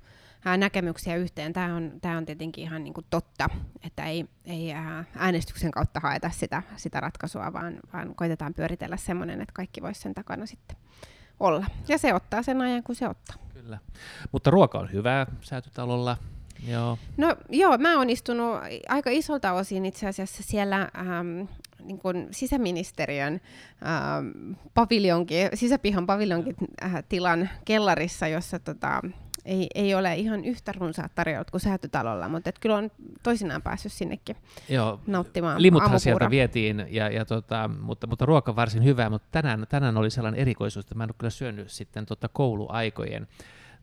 näkemyksiä 0.44 1.16
yhteen. 1.16 1.52
Tämä 1.52 1.74
on, 1.74 1.92
tämä 2.00 2.16
on 2.16 2.26
tietenkin 2.26 2.64
ihan 2.64 2.84
niin 2.84 2.94
kuin 2.94 3.06
totta, 3.10 3.48
että 3.86 4.04
ei, 4.04 4.26
ei 4.44 4.72
äänestyksen 5.16 5.70
kautta 5.70 6.00
haeta 6.00 6.30
sitä, 6.30 6.62
sitä 6.76 7.00
ratkaisua, 7.00 7.52
vaan, 7.52 7.80
vaan 7.92 8.14
koitetaan 8.14 8.54
pyöritellä 8.54 8.96
semmoinen, 8.96 9.40
että 9.40 9.52
kaikki 9.52 9.82
voisi 9.82 10.00
sen 10.00 10.14
takana 10.14 10.46
sitten 10.46 10.76
olla. 11.40 11.66
Ja 11.88 11.98
se 11.98 12.14
ottaa 12.14 12.42
sen 12.42 12.60
ajan, 12.60 12.82
kun 12.82 12.94
se 12.94 13.08
ottaa. 13.08 13.36
Kyllä. 13.54 13.78
Mutta 14.32 14.50
ruoka 14.50 14.78
on 14.78 14.92
hyvää 14.92 15.26
säätytalolla. 15.40 16.16
Joo. 16.68 16.98
No 17.16 17.36
joo, 17.48 17.78
mä 17.78 17.98
oon 17.98 18.10
istunut 18.10 18.60
aika 18.88 19.10
isolta 19.10 19.52
osin 19.52 19.86
itse 19.86 20.08
asiassa 20.08 20.42
siellä 20.42 20.80
ähm, 20.98 21.48
niin 21.82 21.98
kuin 21.98 22.28
sisäministeriön 22.30 23.40
ähm, 23.86 24.52
paviljonkin, 24.74 25.48
sisäpihan 25.54 26.06
paviljonkin 26.06 26.56
äh, 26.84 27.04
tilan 27.08 27.48
kellarissa, 27.64 28.28
jossa 28.28 28.58
tota, 28.58 29.02
ei, 29.44 29.66
ei 29.74 29.94
ole 29.94 30.14
ihan 30.14 30.44
yhtä 30.44 30.72
runsaat 30.72 31.14
tarjout 31.14 31.50
kuin 31.50 31.60
säätytalolla, 31.60 32.28
mutta 32.28 32.48
et 32.48 32.58
kyllä 32.58 32.76
on 32.76 32.90
toisinaan 33.22 33.62
päässyt 33.62 33.92
sinnekin 33.92 34.36
Joo, 34.68 35.00
nauttimaan 35.06 35.62
Limuthan 35.62 36.00
sieltä 36.00 36.30
vietiin, 36.30 36.86
ja, 36.88 37.08
ja 37.08 37.24
tota, 37.24 37.70
mutta, 37.80 38.06
mutta 38.06 38.26
ruoka 38.26 38.56
varsin 38.56 38.84
hyvää, 38.84 39.10
mutta 39.10 39.28
tänään, 39.30 39.66
tänään 39.68 39.96
oli 39.96 40.10
sellainen 40.10 40.40
erikoisuus, 40.40 40.84
että 40.84 40.94
mä 40.94 41.04
en 41.04 41.10
ole 41.10 41.14
kyllä 41.18 41.30
syönyt 41.30 41.70
sitten 41.70 42.06
tota 42.06 42.28
kouluaikojen 42.28 43.28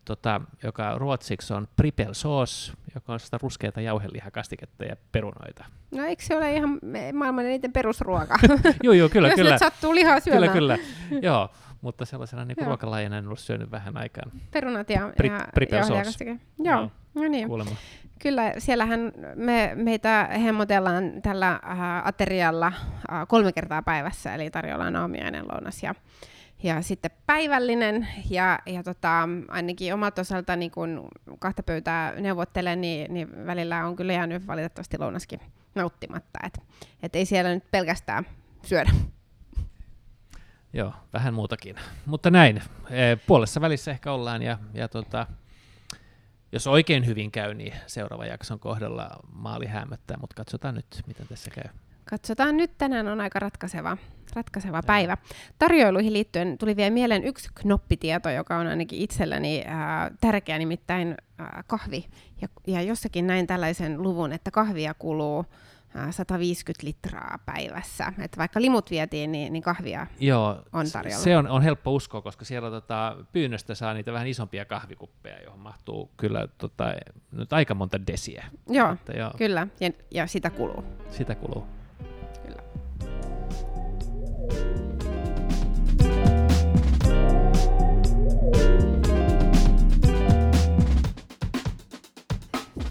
tota, 0.08 0.42
joka 0.64 0.98
ruotsiksi 0.98 1.54
on 1.54 1.68
pripel 1.76 2.14
sauce, 2.14 2.74
joka 2.96 3.14
on 3.14 3.20
sitä 3.20 3.40
ruskeata 3.42 3.82
jauhelihakastiketta 3.82 4.86
ja 4.86 4.96
perunoita. 5.12 5.66
No 5.92 6.04
eikö 6.04 6.24
se 6.24 6.38
ole 6.38 6.54
ihan 6.54 6.80
maailman 7.14 7.46
eniten 7.46 7.74
perusruoka? 7.74 8.40
joo, 8.84 8.94
joo, 8.94 9.10
kyllä, 9.10 9.28
Jos 9.28 9.36
kyllä. 9.36 9.52
Jos 9.52 9.60
sattuu 9.60 9.96
lihaa 9.96 10.20
syömään. 10.20 10.52
Kyllä, 10.52 10.78
kyllä. 10.78 11.20
joo, 11.28 11.50
mutta 11.82 12.06
sellaisena 12.06 12.46
niin 12.46 12.66
ruokalajina 12.66 13.18
en 13.18 13.26
ollut 13.26 13.40
syönyt 13.40 13.72
vähän 13.72 13.98
aikaan. 13.98 14.32
Perunat 14.52 14.90
ja, 14.90 15.12
Pri, 15.18 15.28
ja 15.28 15.78
jauhelihakastike. 15.78 16.38
Joo, 16.60 16.80
joo. 16.80 16.92
No 17.14 17.22
niin. 17.22 17.48
Kuulemma. 17.48 17.76
Kyllä, 18.22 18.54
siellähän 18.58 19.12
me, 19.36 19.72
meitä 19.76 20.30
hemmotellaan 20.44 21.22
tällä 21.22 21.52
äh, 21.52 22.08
aterialla 22.08 22.68
äh, 22.68 23.28
kolme 23.28 23.54
kertaa 23.54 23.82
päivässä, 23.82 24.36
eli 24.36 24.50
tarjolla 24.50 25.00
aamiainen, 25.00 25.46
lounas 25.48 25.84
ja 25.84 25.96
ja 26.64 26.82
sitten 26.82 27.12
päivällinen, 27.26 28.08
ja, 28.30 28.60
ja 28.66 28.84
tota, 28.84 29.30
ainakin 29.48 29.94
omalta 29.94 30.22
osalta 30.22 30.56
niin 30.56 30.72
kun 30.72 31.08
kahta 31.40 31.64
pöytää 31.64 32.14
neuvottelen, 32.20 32.82
niin, 32.82 33.14
niin 33.14 33.46
välillä 33.46 33.86
on 33.86 33.96
kyllä 33.96 34.14
jäänyt 34.14 34.48
valitettavasti 34.48 34.98
lounaskin 34.98 35.40
nauttimatta, 35.76 36.40
että 36.46 36.62
et 37.04 37.16
ei 37.16 37.26
siellä 37.26 37.54
nyt 37.54 37.72
pelkästään 37.72 38.26
syödä. 38.64 38.90
Joo, 40.78 40.94
vähän 41.14 41.34
muutakin. 41.34 41.76
Mutta 42.06 42.32
näin, 42.32 42.62
e, 42.90 43.16
puolessa 43.16 43.62
välissä 43.62 43.92
ehkä 43.92 44.12
ollaan, 44.12 44.42
ja, 44.42 44.58
ja 44.74 44.88
tota, 44.88 45.28
jos 46.52 46.68
oikein 46.68 47.06
hyvin 47.06 47.32
käy, 47.32 47.54
niin 47.54 47.74
seuraava 47.88 48.26
jakson 48.26 48.60
kohdalla 48.60 49.10
maali 49.32 49.66
hämöttää, 49.66 50.18
mutta 50.22 50.36
katsotaan 50.36 50.76
nyt, 50.76 51.04
miten 51.08 51.28
tässä 51.28 51.52
käy. 51.52 51.74
Katsotaan 52.10 52.58
nyt, 52.58 52.72
tänään 52.78 53.08
on 53.08 53.22
aika 53.22 53.40
ratkaiseva, 53.40 53.98
ratkaiseva 54.36 54.82
päivä. 54.84 55.18
Tarjoiluihin 55.60 56.14
liittyen 56.14 56.58
tuli 56.58 56.76
vielä 56.76 56.90
mieleen 56.90 57.24
yksi 57.24 57.50
knoppitieto, 57.56 58.30
joka 58.30 58.58
on 58.58 58.68
ainakin 58.68 59.00
itselleni 59.00 59.64
ää, 59.68 60.12
tärkeä, 60.22 60.58
nimittäin 60.58 61.16
ää, 61.38 61.64
kahvi. 61.68 62.06
Ja, 62.42 62.48
ja 62.68 62.82
jossakin 62.82 63.28
näin 63.28 63.48
tällaisen 63.48 64.02
luvun, 64.02 64.34
että 64.34 64.52
kahvia 64.52 64.94
kuluu 64.94 65.46
150 66.12 66.86
litraa 66.86 67.40
päivässä. 67.46 68.14
Et 68.20 68.38
vaikka 68.38 68.62
limut 68.62 68.92
vietiin, 68.92 69.32
niin, 69.32 69.54
niin 69.54 69.64
kahvia 69.64 70.08
Joo, 70.20 70.64
on 70.74 70.92
tarjolla. 70.92 71.24
Se 71.24 71.38
on, 71.38 71.48
on 71.48 71.62
helppo 71.62 71.92
uskoa, 71.92 72.22
koska 72.22 72.46
siellä 72.46 72.70
tota, 72.70 73.18
pyynnöstä 73.32 73.76
saa 73.76 73.94
niitä 73.94 74.14
vähän 74.14 74.28
isompia 74.28 74.66
kahvikuppeja, 74.66 75.42
johon 75.44 75.60
mahtuu 75.60 76.12
kyllä 76.18 76.48
tota, 76.58 76.94
nyt 77.32 77.54
aika 77.54 77.74
monta 77.74 78.08
desiä. 78.08 78.46
Joo, 78.70 78.94
että, 78.94 79.14
joo. 79.14 79.32
kyllä, 79.38 79.68
ja, 79.80 79.92
ja 80.12 80.28
sitä 80.28 80.50
kuluu. 80.50 80.84
Sitä 81.12 81.36
kuluu. 81.36 81.68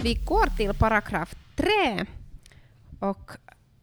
Vi 0.02 0.14
går 0.24 0.50
till 0.56 0.74
paragraf 0.78 1.32
3 1.56 2.06
och 2.98 3.32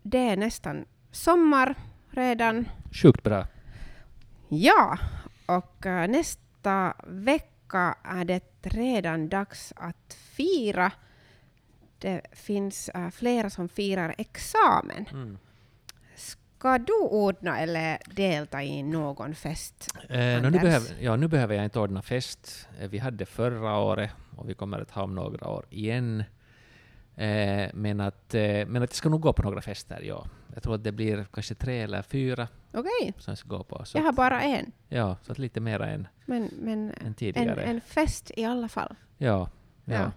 det 0.02 0.30
är 0.30 0.38
nästan 0.38 0.86
sommar 1.12 1.76
redan. 2.10 2.69
Sjukt 2.91 3.23
bra. 3.23 3.47
Ja, 4.49 4.97
och 5.45 5.86
uh, 5.86 6.08
nästa 6.08 6.93
vecka 7.08 7.95
är 8.04 8.26
det 8.26 8.43
redan 8.62 9.30
dags 9.30 9.73
att 9.76 10.13
fira. 10.13 10.91
Det 11.99 12.21
finns 12.32 12.89
uh, 12.95 13.10
flera 13.10 13.49
som 13.49 13.69
firar 13.69 14.15
examen. 14.17 15.06
Mm. 15.12 15.38
Ska 16.15 16.78
du 16.78 16.93
ordna 16.93 17.60
eller 17.60 17.97
delta 18.15 18.63
i 18.63 18.84
någon 18.84 19.36
fest? 19.36 19.95
Eh, 20.10 20.41
no, 20.41 20.49
nu, 20.49 20.60
behöver, 20.60 20.95
ja, 20.99 21.15
nu 21.15 21.28
behöver 21.28 21.56
jag 21.56 21.63
inte 21.63 21.80
ordna 21.80 22.02
fest. 22.02 22.67
Eh, 22.80 22.89
vi 22.89 22.97
hade 22.97 23.26
förra 23.26 23.78
året 23.78 24.12
och 24.36 24.49
vi 24.49 24.54
kommer 24.54 24.80
att 24.80 24.91
ha 24.91 25.04
om 25.04 25.15
några 25.15 25.47
år 25.47 25.65
igen. 25.69 26.23
Eh, 27.15 27.69
men, 27.73 27.99
att, 27.99 28.34
eh, 28.34 28.41
men 28.41 28.76
att 28.76 28.89
jag 28.89 28.95
ska 28.95 29.10
nog 29.10 29.21
gå 29.21 29.34
på 29.34 29.43
några 29.43 29.62
fester, 29.62 30.02
ja. 30.02 30.26
Jag 30.54 30.63
tror 30.63 30.76
att 30.76 30.84
det 30.84 30.91
blir 30.91 31.26
kanske 31.34 31.56
tre 31.56 31.82
eller 31.82 32.02
fyra 32.02 32.47
Okej. 32.71 33.13
Som 33.17 33.32
jag 33.32 33.38
ska 33.38 33.49
gå 33.49 33.63
på. 33.63 33.86
Så 33.86 33.97
jag 33.97 34.04
har 34.04 34.13
bara 34.13 34.41
en. 34.41 34.71
Ja, 34.89 35.17
så 35.21 35.32
att 35.32 35.39
lite 35.39 35.60
mera 35.60 35.89
än, 35.89 36.08
men, 36.26 36.49
men 36.62 36.93
än 37.06 37.13
tidigare. 37.13 37.63
En, 37.63 37.69
en 37.69 37.82
fest 37.82 38.32
i 38.36 38.45
alla 38.45 38.67
fall. 38.67 38.95
Ja, 39.17 39.49
ja. 39.86 39.93
ja. 39.93 40.12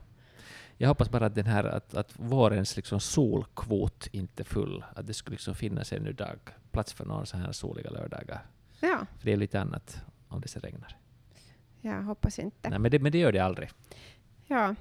Jag 0.78 0.88
hoppas 0.88 1.10
bara 1.10 1.26
att, 1.26 1.34
den 1.34 1.46
här, 1.46 1.64
att, 1.64 1.94
att 1.94 2.12
vårens 2.16 2.76
liksom 2.76 3.00
solkvot 3.00 4.06
inte 4.12 4.42
är 4.42 4.44
full. 4.44 4.84
Att 4.94 5.06
det 5.06 5.14
skulle 5.14 5.34
liksom 5.34 5.54
finnas 5.54 5.92
ännu 5.92 6.12
dag, 6.12 6.38
plats 6.70 6.92
för 6.92 7.04
några 7.04 7.26
så 7.26 7.36
här 7.36 7.52
soliga 7.52 7.90
lördagar. 7.90 8.46
Ja. 8.80 9.06
För 9.18 9.26
det 9.26 9.32
är 9.32 9.36
lite 9.36 9.60
annat 9.60 10.02
om 10.28 10.40
det 10.40 10.56
regnar. 10.56 10.96
Jag 11.80 12.02
hoppas 12.02 12.38
inte. 12.38 12.70
Nej, 12.70 12.78
men 12.78 12.90
det, 12.90 12.98
men 12.98 13.12
det 13.12 13.18
gör 13.18 13.32
det 13.32 13.40
aldrig. 13.40 13.70
Ja. 14.46 14.74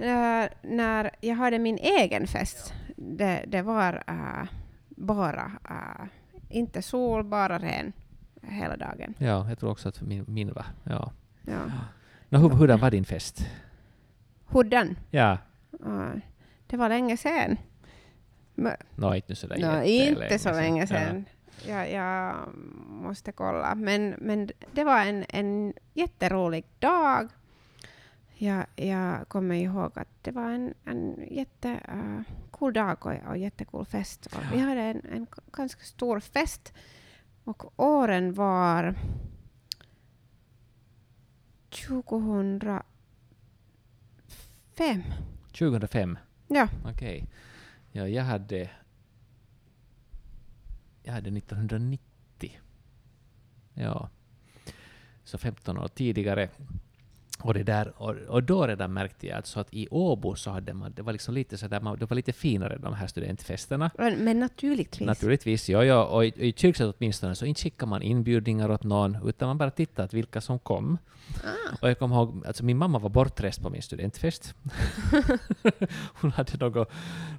Uh, 0.00 0.48
när 0.62 1.10
jag 1.20 1.34
hade 1.34 1.58
min 1.58 1.78
egen 1.78 2.26
fest, 2.26 2.74
det, 2.96 3.44
det 3.46 3.62
var 3.62 4.04
uh, 4.10 4.44
bara, 4.88 5.52
uh, 5.70 6.06
inte 6.48 6.82
sol, 6.82 7.24
bara 7.24 7.58
ren 7.58 7.92
hela 8.42 8.76
dagen. 8.76 9.14
Ja, 9.18 9.48
jag 9.48 9.58
tror 9.58 9.70
också 9.70 9.88
att 9.88 10.00
min, 10.00 10.24
min 10.28 10.52
var. 10.52 10.66
Ja. 10.84 11.12
ja. 11.46 11.60
No, 12.28 12.38
hur, 12.38 12.48
hurdan 12.48 12.80
var 12.80 12.90
din 12.90 13.04
fest? 13.04 13.46
Hurdan? 14.46 14.98
Ja. 15.10 15.38
Det 16.66 16.76
var 16.76 16.88
länge 16.88 17.16
sedan. 17.16 17.56
no, 18.94 19.14
inte 19.14 19.34
så 19.34 19.46
länge. 19.46 19.66
No, 19.66 19.82
inte 19.82 20.20
länge 20.20 20.38
så 20.38 20.50
länge 20.50 20.86
sedan. 20.86 21.24
jag, 21.66 21.92
jag 21.92 22.36
måste 22.86 23.32
kolla. 23.32 23.74
Men, 23.74 24.14
men 24.18 24.50
det 24.72 24.84
var 24.84 25.00
en, 25.00 25.24
en 25.28 25.72
jätterolig 25.94 26.64
dag. 26.78 27.28
Jag, 28.40 28.66
jag 28.76 29.28
kommer 29.28 29.54
ihåg 29.54 29.98
att 29.98 30.08
det 30.22 30.30
var 30.30 30.50
en, 30.50 30.74
en 30.84 31.26
jättecool 31.30 32.76
uh, 32.76 32.84
dag 32.84 33.06
och, 33.06 33.30
och 33.30 33.38
jättecool 33.38 33.84
fest. 33.84 34.26
Och 34.26 34.42
vi 34.52 34.58
hade 34.58 34.80
en, 34.80 35.06
en 35.12 35.26
ganska 35.52 35.84
stor 35.84 36.20
fest 36.20 36.72
och 37.44 37.80
åren 37.80 38.34
var 38.34 38.94
2005. 41.70 42.82
2005? 45.52 46.18
Ja. 46.48 46.68
Okej. 46.84 46.92
Okay. 46.92 47.26
Ja, 47.92 48.08
jag 48.08 48.24
hade... 48.24 48.70
Jag 51.02 51.12
hade 51.12 51.38
1990. 51.38 52.60
Ja. 53.74 54.10
Så 55.24 55.38
15 55.38 55.78
år 55.78 55.88
tidigare. 55.88 56.48
Och, 57.40 57.54
det 57.54 57.62
där, 57.62 57.92
och, 57.96 58.14
och, 58.28 58.42
då 58.42 58.66
redan 58.66 58.92
märkte 58.92 59.26
jag 59.26 59.36
alltså 59.36 59.60
att 59.60 59.74
i 59.74 59.88
Åbo 59.90 60.34
så 60.34 60.50
hade 60.50 60.74
man, 60.74 60.92
det 60.96 61.02
var 61.02 61.12
liksom 61.12 61.34
lite 61.34 61.58
så 61.58 61.68
där, 61.68 61.96
det 61.96 62.06
var 62.10 62.14
lite 62.14 62.32
finare 62.32 62.78
de 62.78 62.94
här 62.94 63.06
studentfesterna. 63.06 63.90
Men, 63.98 64.24
men 64.24 64.40
naturligtvis. 64.40 65.06
Naturligtvis, 65.06 65.68
ja, 65.68 65.84
ja. 65.84 66.04
Och 66.04 66.24
i, 66.24 66.32
i 66.36 66.52
Kyrksät 66.52 66.94
åtminstone 66.98 67.34
så 67.34 67.46
inte 67.46 67.60
skickade 67.60 67.90
man 67.90 68.02
inbjudningar 68.02 68.70
åt 68.70 68.84
någon, 68.84 69.28
utan 69.28 69.48
man 69.48 69.58
bara 69.58 69.70
tittade 69.70 70.16
vilka 70.16 70.40
som 70.40 70.58
kom. 70.58 70.98
Ah. 71.44 71.76
Och 71.82 71.90
jag 71.90 71.98
kommer 71.98 72.16
ihåg, 72.16 72.46
alltså 72.46 72.64
min 72.64 72.76
mamma 72.76 72.98
var 72.98 73.10
bortrest 73.10 73.62
på 73.62 73.70
min 73.70 73.82
studentfest. 73.82 74.54
Hon 76.20 76.30
hade 76.30 76.56
något, 76.56 76.90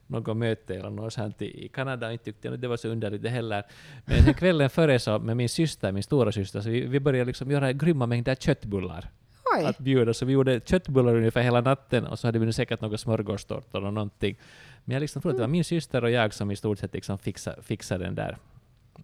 något 0.08 0.38
möte 0.38 0.76
eller 0.76 0.90
något 0.90 1.14
sånt 1.14 1.42
i 1.42 1.70
Kanada 1.74 2.08
och 2.08 2.14
inte 2.14 2.26
tyckte 2.26 2.50
det 2.50 2.68
var 2.68 2.78
så 2.78 2.88
underligt 2.88 3.24
det 3.24 3.30
heller. 3.30 3.64
Men 4.06 4.34
kvällen 4.34 4.70
före 4.70 5.00
så 5.00 5.20
med 5.20 5.38
min 5.38 5.50
syster, 5.50 5.92
min 5.92 6.04
stora 6.04 6.32
syster, 6.32 6.62
så 6.62 6.70
vi, 6.70 6.82
vi 6.82 7.00
började 7.00 7.26
liksom 7.26 7.52
göra 7.52 7.74
grymma 7.74 8.06
mängder 8.06 8.36
köttbullar. 8.36 9.10
Oj. 9.58 9.66
att 9.66 9.80
bjuda, 9.80 10.14
så 10.14 10.26
vi 10.26 10.34
gjorde 10.34 10.62
köttbullar 10.66 11.16
ungefär 11.16 11.42
hela 11.42 11.62
natten 11.62 12.08
och 12.08 12.20
så 12.20 12.28
hade 12.28 12.40
vi 12.40 12.54
säkert 12.54 12.82
några 12.82 12.98
smörgåstårtor 12.98 13.84
och 13.86 13.94
någonting. 13.94 14.36
Men 14.86 14.94
jag 14.94 15.02
liksom 15.02 15.22
trodde 15.22 15.36
att 15.36 15.38
det 15.38 15.44
var 15.44 15.48
min 15.48 15.64
syster 15.64 16.04
och 16.04 16.12
jag 16.12 16.34
som 16.34 16.52
i 16.52 16.56
stort 16.56 16.80
sett 16.80 16.94
liksom 16.94 17.18
fixade, 17.18 17.64
fixade 17.64 18.04
den 18.04 18.16
där 18.16 18.38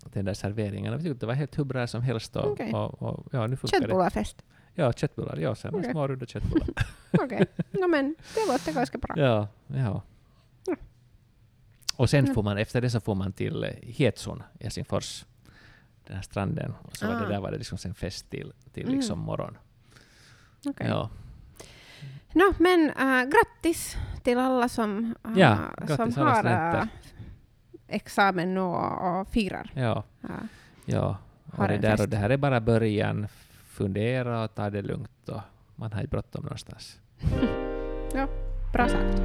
den 0.04 0.26
där 0.26 0.34
serveringen. 0.34 0.92
Jag 0.94 1.02
tyckte 1.02 1.20
det 1.20 1.26
var 1.26 1.34
helt 1.34 1.58
hur 1.58 1.64
bra 1.64 1.88
som 1.88 2.02
helst. 2.02 2.36
Och, 2.36 2.52
okay. 2.52 2.72
och, 2.72 3.02
och, 3.02 3.28
ja, 3.32 3.48
nu 3.48 3.58
Köttbullarfest? 3.58 4.44
Ja, 4.74 4.94
köttbullar. 4.94 5.38
Ja, 5.38 5.56
sen 5.56 5.76
okay. 5.76 5.92
små 5.92 6.08
runda 6.08 6.26
köttbullar. 6.26 6.68
Okej, 7.12 7.26
okay. 7.26 7.82
no, 7.82 7.88
men 7.88 8.16
det 8.36 8.52
låter 8.52 8.74
ganska 8.74 8.98
bra. 8.98 9.16
Ja, 9.18 9.48
ja. 9.68 10.02
Och 11.98 12.10
sen 12.10 12.34
får 12.34 12.44
man, 12.44 12.58
efter 12.58 12.82
det 12.82 12.90
så 12.90 13.00
får 13.00 13.16
man 13.16 13.34
till 13.34 13.64
Hietsun, 13.82 14.44
Helsingfors, 14.60 15.26
den 16.08 16.16
här 16.16 16.24
stranden. 16.24 16.74
Och 16.82 16.98
så 16.98 17.06
ah. 17.06 17.10
var 17.10 17.20
det, 17.20 17.26
ah. 17.26 17.30
där 17.30 17.40
var 17.40 17.52
det 17.52 17.58
liksom 17.58 17.78
sen 17.78 17.94
fest 17.94 18.30
till, 18.30 18.54
till 18.74 18.88
liksom 18.88 19.20
mm. 19.20 19.26
morgon. 19.26 19.58
Okay. 20.68 20.88
Ja. 20.88 21.10
No, 22.34 22.54
men 22.60 22.90
äh, 22.90 23.30
grattis 23.30 23.98
till 24.24 24.38
alla 24.38 24.70
som, 24.70 25.16
äh, 25.26 25.40
ja, 25.40 25.58
som 25.88 26.14
har 26.16 26.46
äh, 26.46 26.84
examen 27.88 28.58
och, 28.58 29.20
och 29.20 29.28
firar. 29.28 29.72
Ja, 29.74 30.04
ja. 30.22 30.28
ja. 30.86 31.18
Och 31.58 31.68
det, 31.68 31.78
där, 31.78 32.02
och 32.02 32.10
det 32.10 32.18
här 32.18 32.30
är 32.30 32.38
bara 32.38 32.62
början. 32.62 33.28
Fundera 33.68 34.44
och 34.44 34.56
ta 34.56 34.70
det 34.70 34.82
lugnt. 34.82 35.30
Och 35.30 35.42
man 35.76 35.94
har 35.94 36.02
ju 36.02 36.08
bråttom 36.08 36.44
någonstans. 36.44 37.00
ja, 38.14 38.28
bra 38.74 38.88
sagt. 38.88 39.22